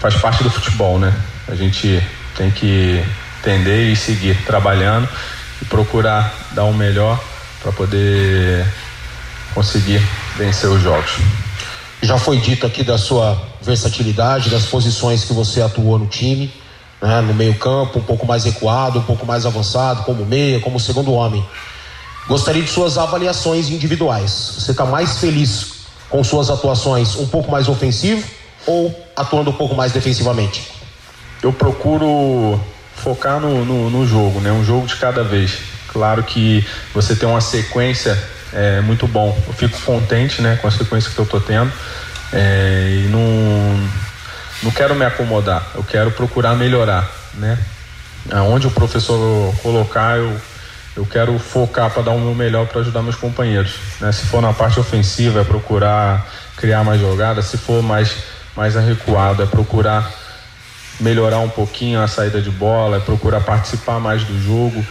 [0.00, 1.12] faz parte do futebol, né?
[1.48, 2.02] A gente
[2.36, 3.02] tem que
[3.40, 5.08] entender e seguir trabalhando
[5.60, 7.22] e procurar dar o melhor
[7.62, 8.66] para poder
[9.54, 10.00] conseguir
[10.36, 11.12] vencer os jogos.
[12.04, 16.52] Já foi dito aqui da sua versatilidade, das posições que você atuou no time,
[17.00, 17.22] né?
[17.22, 21.42] no meio-campo, um pouco mais recuado, um pouco mais avançado, como meia, como segundo homem.
[22.28, 24.56] Gostaria de suas avaliações individuais.
[24.58, 28.22] Você está mais feliz com suas atuações um pouco mais ofensivo
[28.66, 30.70] ou atuando um pouco mais defensivamente?
[31.42, 32.60] Eu procuro
[32.96, 34.52] focar no, no, no, jogo, né?
[34.52, 35.56] Um jogo de cada vez.
[35.88, 38.22] Claro que você tem uma sequência
[38.54, 39.36] é muito bom.
[39.46, 41.72] Eu fico contente, né, com a sequência que eu tô tendo
[42.32, 43.88] é, e não
[44.62, 45.66] não quero me acomodar.
[45.74, 47.58] Eu quero procurar melhorar, né?
[48.32, 50.40] Aonde o professor colocar, eu
[50.96, 53.74] eu quero focar para dar o meu melhor para ajudar meus companheiros.
[54.00, 54.12] Né?
[54.12, 56.24] Se for na parte ofensiva, é procurar
[56.56, 57.46] criar mais jogadas.
[57.46, 58.14] Se for mais
[58.56, 60.08] mais recuado, é procurar
[61.00, 64.86] melhorar um pouquinho a saída de bola, é procurar participar mais do jogo.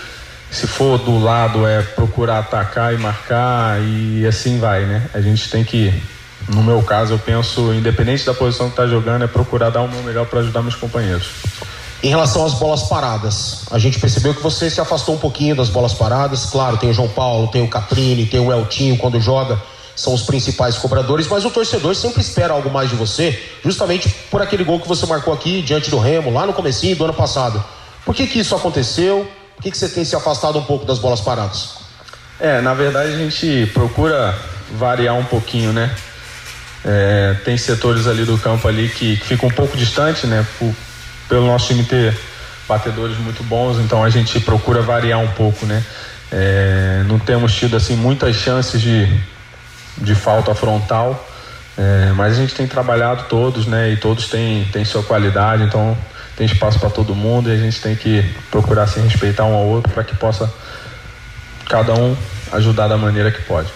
[0.54, 5.10] Se for do lado, é procurar atacar e marcar e assim vai, né?
[5.12, 5.92] A gente tem que,
[6.48, 9.90] no meu caso, eu penso, independente da posição que está jogando, é procurar dar o
[9.90, 11.32] meu melhor para ajudar meus companheiros.
[12.04, 15.70] Em relação às bolas paradas, a gente percebeu que você se afastou um pouquinho das
[15.70, 16.46] bolas paradas.
[16.46, 19.60] Claro, tem o João Paulo, tem o Caprini, tem o Eltinho quando joga
[19.96, 24.42] são os principais cobradores, mas o torcedor sempre espera algo mais de você, justamente por
[24.42, 27.64] aquele gol que você marcou aqui diante do Remo, lá no comecinho do ano passado.
[28.04, 29.28] Por que que isso aconteceu?
[29.56, 31.76] Por que que você tem se afastado um pouco das bolas paradas?
[32.40, 34.36] É, na verdade a gente procura
[34.72, 35.94] variar um pouquinho, né?
[36.86, 40.46] É, tem setores ali do campo ali que, que ficam um pouco distante, né?
[40.60, 40.74] Por,
[41.30, 42.18] pelo nosso time ter
[42.68, 45.84] batedores muito bons, então a gente procura variar um pouco, né?
[46.32, 49.08] É, não temos tido assim muitas chances de,
[49.98, 51.28] de falta frontal,
[51.78, 53.92] é, mas a gente tem trabalhado todos, né?
[53.92, 55.98] E todos têm, têm sua qualidade, então
[56.36, 59.68] tem espaço para todo mundo e a gente tem que procurar se respeitar um ao
[59.68, 60.52] outro para que possa
[61.70, 62.16] cada um
[62.52, 63.70] ajudar da maneira que pode.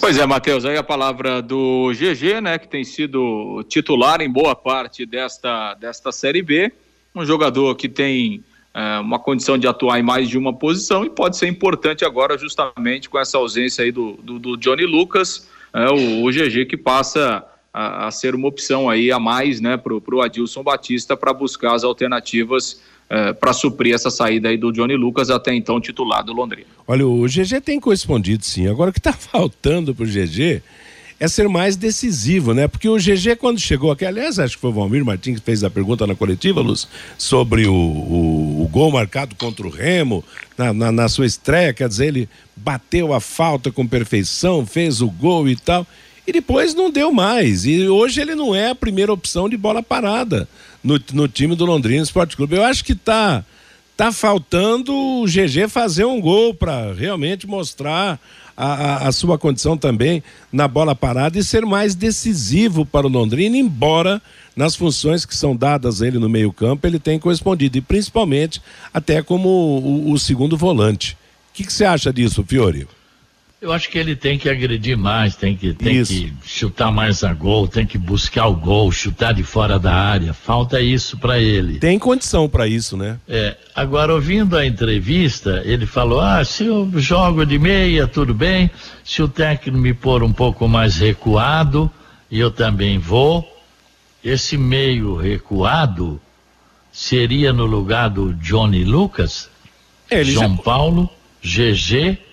[0.00, 4.54] Pois é, Matheus, aí a palavra do GG, né, que tem sido titular em boa
[4.54, 6.70] parte desta, desta Série B,
[7.14, 8.44] um jogador que tem
[8.74, 12.36] é, uma condição de atuar em mais de uma posição e pode ser importante agora
[12.36, 16.76] justamente com essa ausência aí do, do, do Johnny Lucas, é, o, o GG que
[16.76, 17.42] passa
[17.76, 21.74] a, a, ser uma opção aí a mais, né, para o Adilson Batista para buscar
[21.74, 26.32] as alternativas é, para suprir essa saída aí do Johnny Lucas, até então titular do
[26.32, 26.66] Londrina.
[26.88, 28.66] Olha, o GG tem correspondido sim.
[28.66, 30.62] Agora o que está faltando para o GG
[31.20, 32.66] é ser mais decisivo, né?
[32.66, 35.62] Porque o GG, quando chegou aqui, aliás, acho que foi o Valmir Martins que fez
[35.62, 40.24] a pergunta na coletiva, Luz, sobre o, o, o gol marcado contra o Remo,
[40.56, 45.10] na, na, na, sua estreia, quer dizer, ele bateu a falta com perfeição, fez o
[45.10, 45.86] gol e tal,
[46.26, 47.64] e depois não deu mais.
[47.64, 50.48] E hoje ele não é a primeira opção de bola parada
[50.82, 52.56] no, no time do Londrina Esporte Clube.
[52.56, 53.44] Eu acho que tá,
[53.96, 58.20] tá faltando o GG fazer um gol para realmente mostrar
[58.56, 63.56] a, a, sua condição também na bola parada e ser mais decisivo para o Londrina,
[63.56, 64.20] embora
[64.56, 68.62] nas funções que são dadas a ele no meio-campo, ele tem correspondido, e principalmente
[68.94, 71.12] até como o, o segundo volante.
[71.50, 72.88] O que, que você acha disso, Fiore?
[73.66, 77.34] Eu acho que ele tem que agredir mais, tem que, tem que chutar mais a
[77.34, 80.32] gol, tem que buscar o gol, chutar de fora da área.
[80.32, 81.80] Falta isso para ele.
[81.80, 83.18] Tem condição para isso, né?
[83.28, 83.56] É.
[83.74, 88.70] Agora, ouvindo a entrevista, ele falou: ah, se eu jogo de meia, tudo bem.
[89.04, 91.90] Se o técnico me pôr um pouco mais recuado,
[92.30, 93.44] eu também vou.
[94.22, 96.20] Esse meio recuado
[96.92, 99.50] seria no lugar do Johnny Lucas,
[100.08, 100.62] ele João já...
[100.62, 101.10] Paulo,
[101.42, 102.25] GG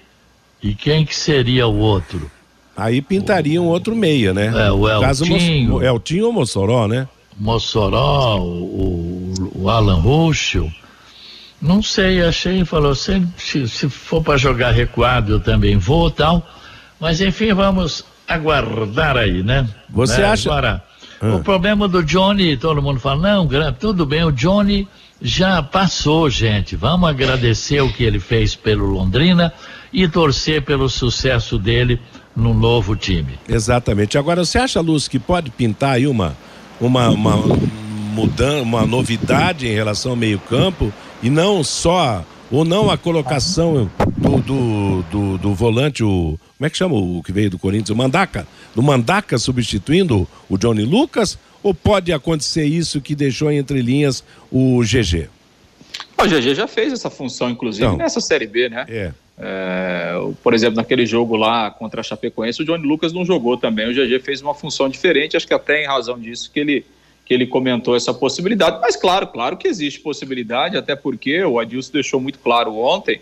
[0.64, 2.32] e quem que seria o outro?
[2.76, 4.68] Aí pintaria um outro meia, né?
[4.68, 5.76] É, o Eltinho.
[5.76, 7.07] O Eltinho ou Mossoró, né?
[7.38, 10.72] Mossoró, o, o Alan Ruschel.
[11.61, 16.45] Não sei, achei, falou, se, se, for para jogar recuado eu também vou tal.
[16.99, 19.68] Mas enfim, vamos aguardar aí, né?
[19.89, 20.28] Você né?
[20.28, 20.49] acha...
[20.49, 20.84] Agora,
[21.22, 21.36] ah.
[21.36, 24.88] o problema do Johnny, todo mundo fala, não, tudo bem, o Johnny
[25.22, 26.76] já passou, gente.
[26.76, 29.53] Vamos agradecer o que ele fez pelo Londrina
[29.93, 32.01] e torcer pelo sucesso dele
[32.35, 33.37] no novo time.
[33.47, 34.17] Exatamente.
[34.17, 36.35] Agora, você acha, Luz, que pode pintar aí uma,
[36.81, 37.35] uma, uma
[38.13, 40.91] mudança, uma novidade em relação ao meio-campo
[41.21, 46.39] e não só, ou não a colocação do, do, do, do, volante, o.
[46.57, 47.89] Como é que chama o que veio do Corinthians?
[47.91, 48.47] O Mandaca?
[48.75, 51.37] Do Mandaca substituindo o Johnny Lucas?
[51.61, 55.29] Ou pode acontecer isso que deixou entre linhas o GG?
[56.17, 58.85] O GG já fez essa função, inclusive, então, nessa Série B, né?
[58.87, 59.13] É.
[59.45, 63.89] É, por exemplo, naquele jogo lá contra a Chapecoense, o Johnny Lucas não jogou também.
[63.89, 66.85] O GG fez uma função diferente, acho que até em razão disso que ele,
[67.25, 68.79] que ele comentou essa possibilidade.
[68.79, 73.19] Mas claro, claro que existe possibilidade, até porque o Adilson deixou muito claro ontem,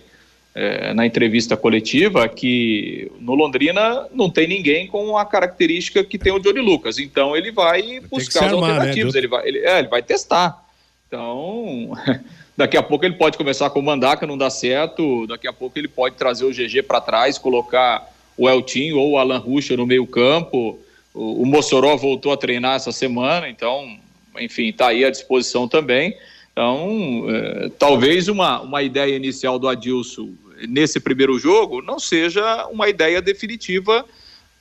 [0.54, 6.32] é, na entrevista coletiva, que no Londrina não tem ninguém com a característica que tem
[6.32, 7.00] o Johnny Lucas.
[7.00, 10.64] Então ele vai buscar as armar, alternativas, né, ele, vai, ele, é, ele vai testar.
[11.08, 11.94] Então.
[12.56, 15.26] Daqui a pouco ele pode começar com o Mandaca, não dá certo.
[15.28, 19.18] Daqui a pouco ele pode trazer o GG para trás, colocar o Eltinho ou o
[19.18, 20.80] Alan Ruxa no meio-campo.
[21.14, 23.98] O, o Mossoró voltou a treinar essa semana, então,
[24.40, 26.16] enfim, está aí à disposição também.
[26.52, 30.30] Então, é, talvez uma, uma ideia inicial do Adilson
[30.68, 34.06] nesse primeiro jogo não seja uma ideia definitiva,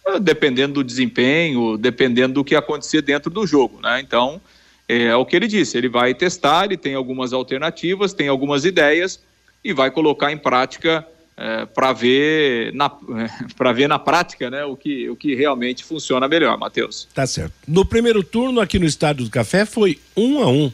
[0.06, 4.00] é, dependendo do desempenho, dependendo do que acontecer dentro do jogo, né?
[4.00, 4.40] Então,
[4.90, 8.64] é, é o que ele disse, ele vai testar, ele tem algumas alternativas, tem algumas
[8.64, 9.20] ideias
[9.62, 12.90] e vai colocar em prática é, para ver na
[13.56, 17.06] para ver na prática, né, o que o que realmente funciona melhor, Matheus.
[17.14, 17.52] Tá certo.
[17.68, 20.72] No primeiro turno aqui no Estádio do Café foi um a um.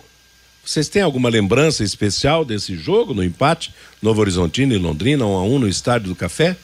[0.65, 5.45] Vocês têm alguma lembrança especial desse jogo no empate Novo Horizontino e Londrina um a
[5.45, 6.57] um no Estádio do Café?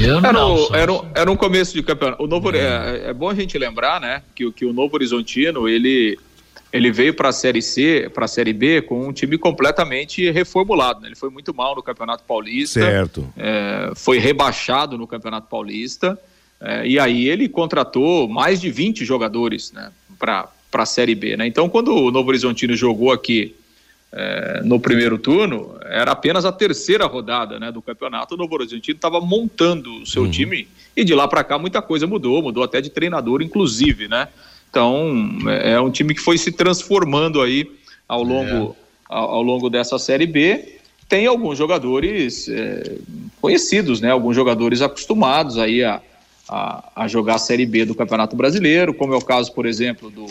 [0.00, 2.22] Eu era, não, era, um, era um começo de campeonato.
[2.22, 6.18] O Novo, é, é, bom a gente lembrar, né, que, que o Novo Horizontino ele,
[6.72, 11.00] ele veio para a Série C, para a Série B, com um time completamente reformulado.
[11.00, 11.08] Né?
[11.08, 12.80] Ele foi muito mal no Campeonato Paulista.
[12.80, 13.32] Certo.
[13.36, 16.18] É, foi rebaixado no Campeonato Paulista.
[16.60, 21.36] É, e aí ele contratou mais de 20 jogadores né, para a Série B.
[21.36, 21.46] Né?
[21.46, 23.54] Então, quando o Novo Horizontino jogou aqui
[24.16, 28.34] é, no primeiro turno, era apenas a terceira rodada né, do campeonato.
[28.34, 30.30] O Novo Horizontino estava montando o seu uhum.
[30.30, 34.28] time e de lá para cá muita coisa mudou, mudou até de treinador, inclusive, né?
[34.70, 37.68] Então é, é um time que foi se transformando aí
[38.06, 38.74] ao longo, é.
[39.08, 40.78] ao, ao, longo dessa Série B.
[41.08, 42.96] Tem alguns jogadores é,
[43.40, 44.12] conhecidos, né?
[44.12, 46.00] Alguns jogadores acostumados aí a,
[46.48, 50.08] a, a, jogar a Série B do Campeonato Brasileiro, como é o caso, por exemplo,
[50.08, 50.26] do,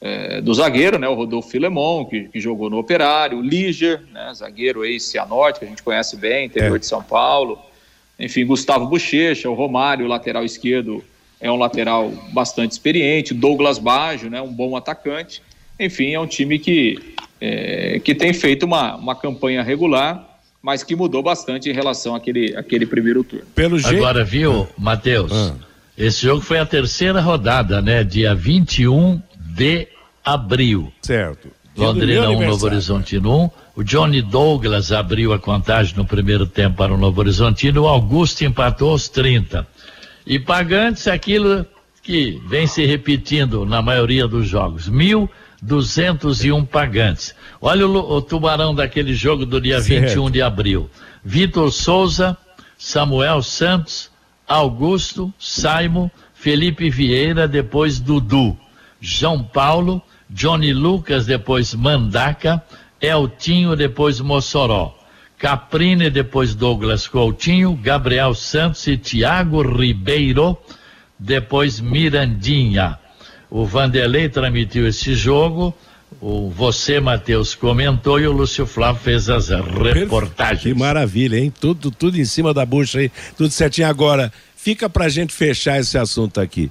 [0.00, 4.32] é, do zagueiro, né, o Rodolfo Filemon, que, que jogou no Operário, o Liger, né,
[4.34, 6.78] zagueiro ex-Cianorte, que a gente conhece bem, interior é.
[6.78, 7.58] de São Paulo,
[8.18, 11.04] enfim, Gustavo Bochecha, o Romário, lateral esquerdo,
[11.40, 15.42] é um lateral bastante experiente, Douglas Baggio, né, um bom atacante,
[15.78, 16.98] enfim, é um time que,
[17.40, 20.26] é, que tem feito uma, uma campanha regular,
[20.62, 23.46] mas que mudou bastante em relação àquele, àquele primeiro turno.
[23.54, 24.30] Pelo Agora, jeito...
[24.30, 25.54] viu, Matheus, ah.
[25.96, 29.20] esse jogo foi a terceira rodada, né, dia 21
[29.50, 29.88] de
[30.24, 30.92] abril.
[31.02, 31.48] Certo.
[31.76, 33.42] Londrina 1, um, Novo Horizontino 1.
[33.44, 33.50] Um.
[33.76, 37.82] O Johnny Douglas abriu a contagem no primeiro tempo para o Novo Horizontino.
[37.82, 39.66] O Augusto empatou aos 30.
[40.26, 41.64] E Pagantes, aquilo
[42.02, 47.34] que vem se repetindo na maioria dos jogos: 1.201 pagantes.
[47.60, 50.08] Olha o, o, tubarão daquele jogo do dia certo.
[50.08, 50.90] 21 de abril:
[51.24, 52.36] Vitor Souza,
[52.76, 54.10] Samuel Santos,
[54.46, 58.56] Augusto, Saimo, Felipe Vieira, depois Dudu.
[59.00, 62.62] João Paulo, Johnny Lucas, depois Mandaca,
[63.00, 64.96] Eltinho, depois Mossoró.
[65.38, 70.56] Caprine, depois Douglas Coutinho, Gabriel Santos e Tiago Ribeiro,
[71.18, 72.98] depois Mirandinha.
[73.50, 75.74] O Vanderlei transmitiu esse jogo,
[76.20, 80.62] o você, Matheus, comentou e o Lúcio Flávio fez as reportagens.
[80.62, 81.50] Que maravilha, hein?
[81.58, 83.88] Tudo, tudo em cima da bucha aí, tudo certinho.
[83.88, 86.70] Agora, fica pra gente fechar esse assunto aqui.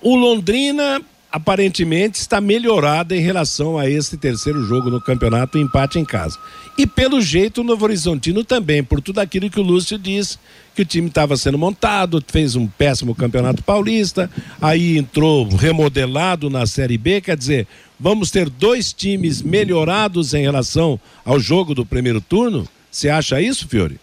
[0.00, 1.02] O Londrina
[1.36, 6.38] aparentemente está melhorada em relação a esse terceiro jogo no campeonato, empate em casa.
[6.78, 10.38] E pelo jeito o Novo Horizontino também, por tudo aquilo que o Lúcio disse,
[10.74, 14.30] que o time estava sendo montado, fez um péssimo campeonato paulista,
[14.62, 17.66] aí entrou remodelado na Série B, quer dizer,
[18.00, 22.66] vamos ter dois times melhorados em relação ao jogo do primeiro turno?
[22.90, 24.00] Você acha isso, Fiore?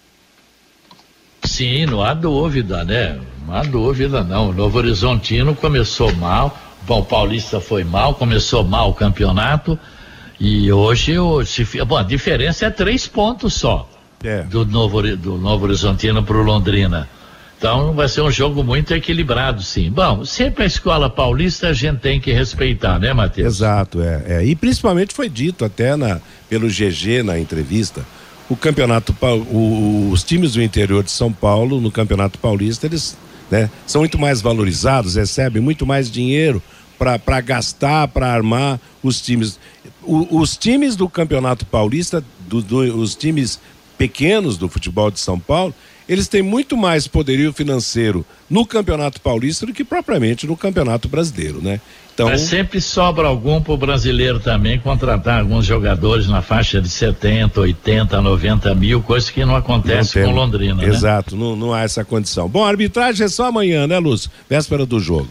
[1.44, 3.20] Sim, não há dúvida, né?
[3.48, 4.50] Não há dúvida, não.
[4.50, 6.56] O Novo Horizontino começou mal,
[6.88, 9.78] o Paulista foi mal, começou mal o campeonato
[10.40, 13.90] e hoje o, se, bom, a diferença é três pontos só
[14.24, 14.44] é.
[14.44, 17.08] do, Novo, do Novo Horizontino para o Londrina.
[17.58, 19.90] Então vai ser um jogo muito equilibrado, sim.
[19.90, 23.56] Bom, sempre a escola paulista a gente tem que respeitar, né, Matheus?
[23.56, 24.46] Exato, é, é.
[24.46, 26.20] E principalmente foi dito até na,
[26.50, 28.06] pelo GG na entrevista,
[28.50, 29.16] o campeonato,
[29.50, 33.18] o, os times do interior de São Paulo no campeonato paulista, eles
[33.50, 36.62] né, são muito mais valorizados, recebem muito mais dinheiro
[37.20, 39.60] para gastar, para armar os times.
[40.02, 43.60] O, os times do Campeonato Paulista, do, do, os times
[43.98, 45.74] pequenos do futebol de São Paulo,
[46.08, 51.62] eles têm muito mais poderio financeiro no Campeonato Paulista do que propriamente no Campeonato Brasileiro,
[51.62, 51.80] né?
[52.14, 52.28] Então...
[52.28, 57.60] Mas sempre sobra algum para o brasileiro também contratar alguns jogadores na faixa de 70,
[57.60, 60.76] 80, 90 mil, coisa que não acontece não com Londrina.
[60.76, 60.88] Né?
[60.88, 61.42] Exato, né?
[61.42, 62.48] não, não há essa condição.
[62.48, 64.30] Bom, a arbitragem é só amanhã, né, Lúcio?
[64.48, 65.30] Véspera do jogo.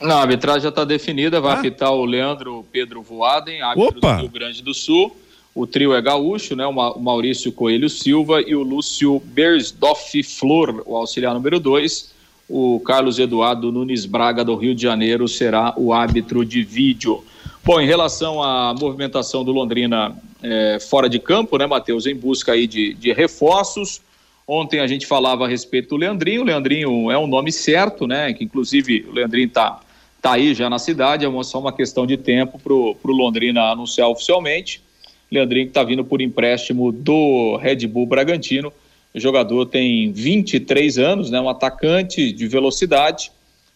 [0.00, 1.58] Não, a arbitragem já está definida, vai ah.
[1.58, 4.14] apitar o Leandro Pedro Voaden, árbitro Opa.
[4.14, 5.16] do Rio Grande do Sul.
[5.54, 6.64] O trio é gaúcho, né?
[6.66, 12.14] O Maurício Coelho Silva e o Lúcio Bersdoff Flor, o auxiliar número 2.
[12.48, 17.24] O Carlos Eduardo Nunes Braga, do Rio de Janeiro, será o árbitro de vídeo.
[17.64, 22.52] Bom, em relação à movimentação do Londrina é, fora de campo, né, Matheus, em busca
[22.52, 24.00] aí de, de reforços.
[24.46, 26.40] Ontem a gente falava a respeito do Leandrinho.
[26.42, 28.32] O Leandrinho é um nome certo, né?
[28.32, 29.80] Que inclusive o Leandrinho está
[30.20, 34.08] tá aí já na cidade, é só uma questão de tempo para o Londrina anunciar
[34.08, 34.82] oficialmente.
[35.30, 38.72] Leandrinho que está vindo por empréstimo do Red Bull Bragantino.
[39.14, 43.30] O jogador tem 23 anos, né, um atacante de velocidade,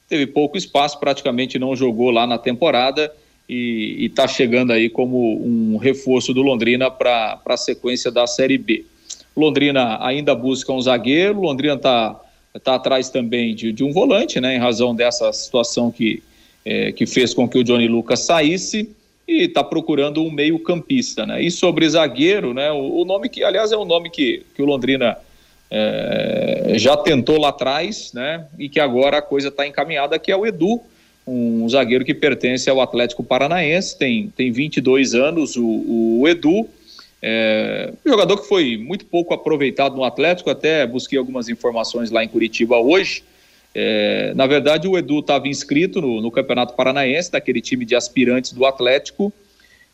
[0.09, 3.13] teve pouco espaço, praticamente não jogou lá na temporada
[3.49, 8.85] e está chegando aí como um reforço do Londrina para a sequência da Série B.
[9.37, 12.21] Londrina ainda busca um zagueiro, Londrina está
[12.63, 16.23] tá atrás também de, de, um volante, né, em razão dessa situação que,
[16.65, 18.89] é, que fez com que o Johnny Lucas saísse
[19.27, 21.43] e está procurando um meio campista, né?
[21.43, 22.71] E sobre zagueiro, né?
[22.73, 25.17] O, o, nome que, aliás, é um nome que, que o Londrina
[25.71, 28.47] é, já tentou lá atrás, né?
[28.59, 30.81] E que agora a coisa está encaminhada, que é o Edu,
[31.27, 36.69] um zagueiro que pertence ao Atlético Paranaense, tem, tem 22 anos, o, o Edu,
[37.23, 42.29] é, jogador que foi muito pouco aproveitado no Atlético, até busquei algumas informações lá em
[42.29, 43.23] Curitiba hoje,
[43.75, 48.53] é, na verdade, o Edu estava inscrito no, no, Campeonato Paranaense, daquele time de aspirantes
[48.53, 49.33] do Atlético.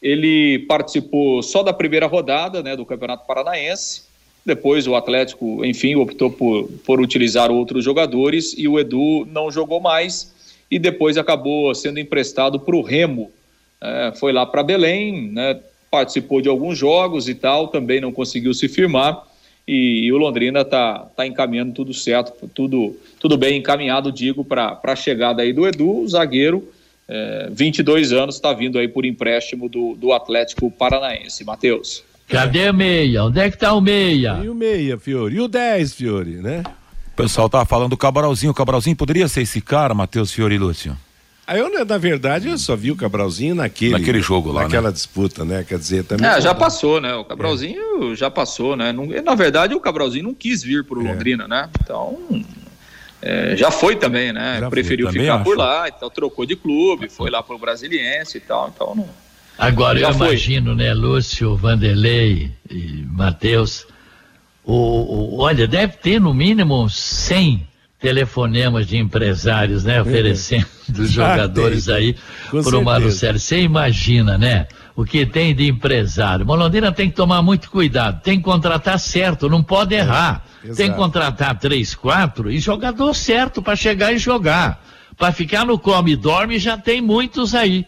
[0.02, 4.02] Ele participou só da primeira rodada né, do Campeonato Paranaense.
[4.44, 9.80] Depois o Atlético, enfim, optou por, por utilizar outros jogadores e o Edu não jogou
[9.80, 10.32] mais.
[10.70, 13.30] E depois acabou sendo emprestado para o Remo.
[13.80, 15.60] É, foi lá para Belém, né,
[15.90, 19.24] participou de alguns jogos e tal, também não conseguiu se firmar
[19.68, 24.80] e, e o Londrina está tá encaminhando tudo certo, tudo, tudo bem encaminhado, digo, para
[24.82, 26.66] a chegada aí do Edu, zagueiro,
[27.06, 31.44] é, 22 anos, está vindo aí por empréstimo do, do Atlético Paranaense.
[31.44, 32.02] Matheus.
[32.26, 33.24] Cadê o meia?
[33.24, 34.40] Onde é que tá o meia?
[34.42, 35.36] E o meia, Fiore?
[35.36, 36.62] E o 10, Fiore, né?
[37.12, 38.52] O pessoal tá falando do Cabralzinho.
[38.52, 40.96] O Cabralzinho poderia ser esse cara, Matheus Fiore e Lúcio?
[41.48, 43.92] Aí eu, na verdade, eu só vi o Cabralzinho naquele.
[43.92, 44.92] Naquele jogo lá, Naquela né?
[44.92, 45.64] disputa, né?
[45.66, 46.26] Quer dizer, também.
[46.28, 47.14] É, já passou, né?
[47.14, 48.92] O Cabralzinho já passou, né?
[48.92, 51.70] Não- na verdade, o Cabralzinho não quis vir pro Londrina, né?
[51.82, 52.18] Então,
[53.22, 54.56] é, já foi também, né?
[54.56, 55.58] Já foi, Preferiu também ficar por acho.
[55.58, 59.08] lá, então trocou de clube, foi lá pro Brasiliense e tal, então não.
[59.56, 60.26] Agora Já eu foi.
[60.28, 63.86] imagino, né, Lúcio, Vanderlei e Matheus,
[64.62, 67.66] o, o- olha, deve ter no mínimo 100
[67.98, 70.66] telefonemas de empresários, né, oferecendo
[70.98, 71.94] os Já jogadores tem.
[71.94, 72.16] aí
[72.50, 73.10] pro certeza.
[73.10, 73.40] Sérgio.
[73.40, 76.46] Você imagina, né, o que tem de empresário.
[76.46, 80.44] Molondrina tem que tomar muito cuidado, tem que contratar certo, não pode errar.
[80.76, 84.82] Tem que contratar três, quatro e jogador certo para chegar e jogar.
[85.16, 87.86] Para ficar no come e dorme já tem muitos aí.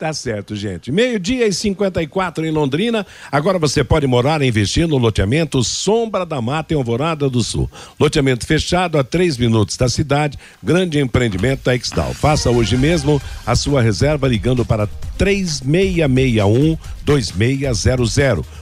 [0.00, 0.90] Tá certo, gente.
[0.90, 3.06] Meio-dia e 54 em Londrina.
[3.30, 7.70] Agora você pode morar e investir no loteamento Sombra da Mata em Alvorada do Sul.
[8.00, 10.38] Loteamento fechado a três minutos da cidade.
[10.62, 12.14] Grande empreendimento da Extal.
[12.14, 14.88] Faça hoje mesmo a sua reserva ligando para
[15.18, 18.16] 3661 2600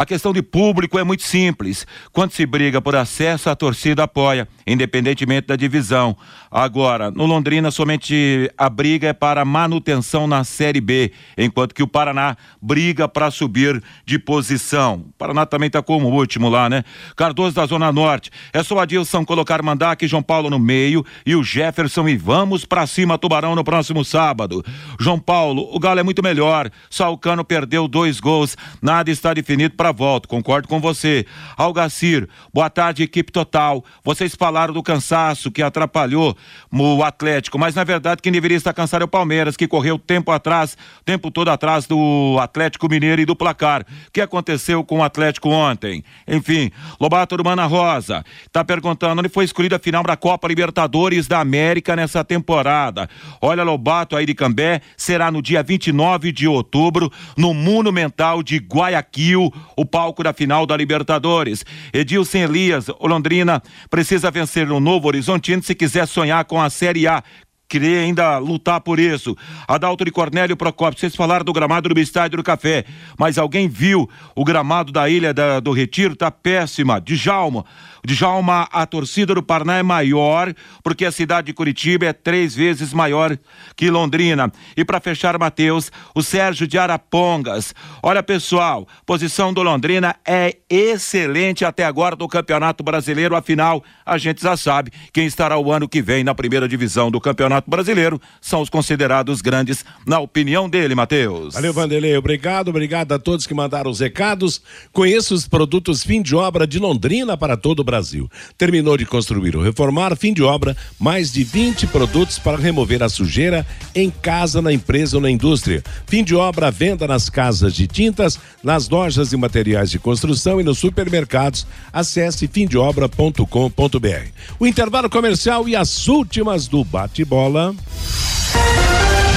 [0.00, 1.84] A questão de público é muito simples.
[2.12, 6.16] Quando se briga por acesso, a torcida apoia, independentemente da divisão.
[6.48, 11.88] Agora, no Londrina, somente a briga é para manutenção na Série B, enquanto que o
[11.88, 15.06] Paraná briga para subir de posição.
[15.08, 16.84] O Paraná também está como último lá, né?
[17.16, 18.30] Cardoso da Zona Norte.
[18.52, 22.64] É só Adilson colocar Mandaque e João Paulo no meio e o Jefferson e vamos
[22.64, 24.64] para cima, Tubarão, no próximo sábado.
[25.00, 26.70] João Paulo, o Galo é muito melhor.
[26.88, 28.56] Só o Cano perdeu dois gols.
[28.80, 30.28] Nada está definido para volta.
[30.28, 31.26] Concordo com você.
[31.56, 33.84] Algacir, boa tarde, equipe total.
[34.04, 36.36] Vocês falaram do cansaço que atrapalhou
[36.72, 40.30] o Atlético, mas na verdade quem deveria estar cansado é o Palmeiras, que correu tempo
[40.30, 43.82] atrás, tempo todo atrás do Atlético Mineiro e do placar.
[43.82, 46.04] O que aconteceu com o Atlético ontem?
[46.26, 46.70] Enfim,
[47.00, 51.40] Lobato do Mana Rosa está perguntando onde foi escolhida a final da Copa Libertadores da
[51.40, 53.08] América nessa temporada.
[53.40, 59.52] Olha, Lobato aí de Cambé, será no dia 29 de outubro, no Monumental de Guayaquil,
[59.78, 61.64] o palco da final da Libertadores.
[61.92, 67.22] Edilson Elias, Londrina, precisa vencer no Novo Horizontino se quiser sonhar com a Série A.
[67.68, 69.36] Queria ainda lutar por isso.
[69.66, 72.84] Adalto de Cornélio Procopio, vocês falaram do gramado do Estádio do Café,
[73.18, 76.16] mas alguém viu o gramado da Ilha da- do Retiro?
[76.16, 76.98] Tá péssima.
[76.98, 77.66] Djalma,
[78.02, 82.94] Djalma, a torcida do Paraná é maior, porque a cidade de Curitiba é três vezes
[82.94, 83.36] maior
[83.76, 84.50] que Londrina.
[84.74, 87.74] E para fechar, Matheus, o Sérgio de Arapongas.
[88.02, 93.36] Olha, pessoal, posição do Londrina é excelente até agora do Campeonato Brasileiro.
[93.36, 97.20] Afinal, a gente já sabe quem estará o ano que vem na primeira divisão do
[97.20, 98.20] Campeonato Brasileiro.
[98.40, 101.54] São os considerados grandes, na opinião dele, Matheus.
[101.54, 102.16] Valeu, Vanderlei.
[102.16, 104.60] Obrigado, obrigado a todos que mandaram os recados.
[104.92, 108.30] Conheça os produtos fim de obra de Londrina para todo o Brasil.
[108.56, 113.08] Terminou de construir ou reformar, fim de obra, mais de 20 produtos para remover a
[113.08, 115.82] sujeira em casa, na empresa ou na indústria.
[116.06, 120.64] Fim de obra, venda nas casas de tintas, nas lojas de materiais de construção e
[120.64, 121.66] nos supermercados.
[121.92, 124.28] Acesse fimdeobra.com.br.
[124.58, 127.47] O intervalo comercial e as últimas do bate-bola.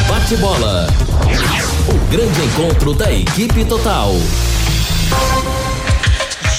[0.09, 0.87] Bate-bola.
[1.87, 4.11] O grande encontro da equipe total.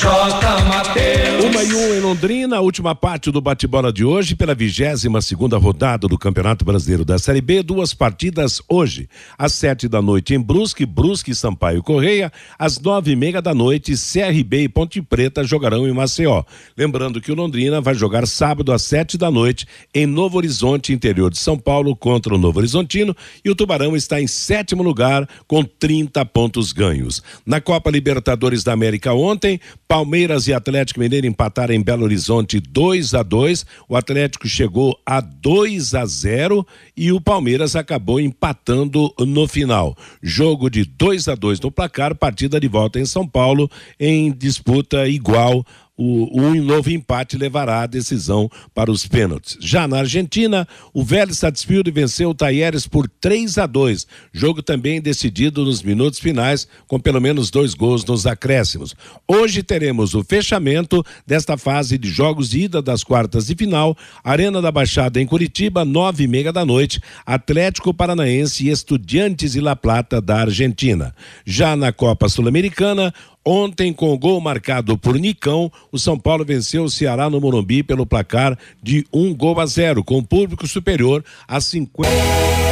[0.03, 0.65] J.
[0.65, 1.45] Mateus.
[1.45, 6.09] Uma e um em Londrina, última parte do bate-bola de hoje, pela vigésima segunda rodada
[6.09, 9.09] do Campeonato Brasileiro da Série B, duas partidas hoje.
[9.39, 12.33] Às sete da noite em Brusque, Brusque e Sampaio Correia.
[12.59, 16.43] Às nove e meia da noite, CRB e Ponte Preta jogarão em Maceió.
[16.77, 21.31] Lembrando que o Londrina vai jogar sábado às sete da noite em Novo Horizonte, interior
[21.31, 23.17] de São Paulo, contra o Novo Horizontino.
[23.45, 27.23] E o Tubarão está em sétimo lugar com 30 pontos ganhos.
[27.47, 29.61] Na Copa Libertadores da América ontem,
[29.93, 33.67] Palmeiras e Atlético Mineiro empataram em Belo Horizonte 2 a 2.
[33.87, 36.67] O Atlético chegou a 2 a 0
[36.97, 39.95] e o Palmeiras acabou empatando no final.
[40.23, 43.71] Jogo de 2 a 2 no placar, partida de volta em São Paulo
[44.01, 45.63] em disputa igual
[45.97, 49.59] o, um novo empate levará a decisão para os pênaltis.
[49.61, 54.07] Já na Argentina, o Vélez Sarsfield venceu o Tayeres por 3 a 2.
[54.33, 58.95] Jogo também decidido nos minutos finais, com pelo menos dois gols nos acréscimos.
[59.29, 63.97] Hoje teremos o fechamento desta fase de jogos de ida das quartas de final.
[64.25, 67.01] Arena da Baixada em Curitiba, nove e meia da noite.
[67.27, 71.15] Atlético Paranaense e Estudiantes e La Plata da Argentina.
[71.45, 73.13] Já na Copa Sul-Americana,
[73.45, 77.83] Ontem, com o gol marcado por Nicão, o São Paulo venceu o Ceará no Morumbi
[77.83, 82.72] pelo placar de um gol a zero, com público superior a 50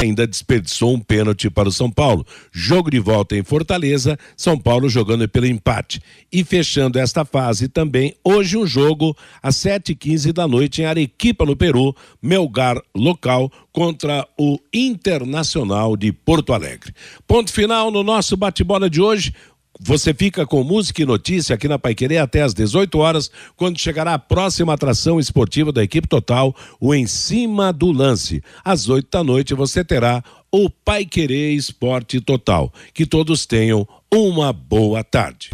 [0.00, 2.26] ainda desperdiçou um pênalti para o São Paulo.
[2.50, 6.00] Jogo de volta em Fortaleza, São Paulo jogando pelo empate.
[6.32, 11.54] E fechando esta fase também, hoje um jogo às 7h15 da noite em Arequipa, no
[11.54, 16.92] Peru, Melgar local contra o Internacional de Porto Alegre.
[17.26, 19.34] Ponto final no nosso bate-bola de hoje.
[19.82, 24.12] Você fica com música e notícia aqui na Paiquerê até às 18 horas, quando chegará
[24.12, 28.42] a próxima atração esportiva da equipe total, o Em Cima do Lance.
[28.62, 30.22] Às 8 da noite você terá
[30.52, 32.70] o Paiquerê Esporte Total.
[32.92, 35.48] Que todos tenham uma boa tarde.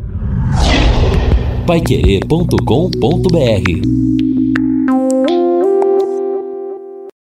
[1.67, 4.26] Paiquerê.com.br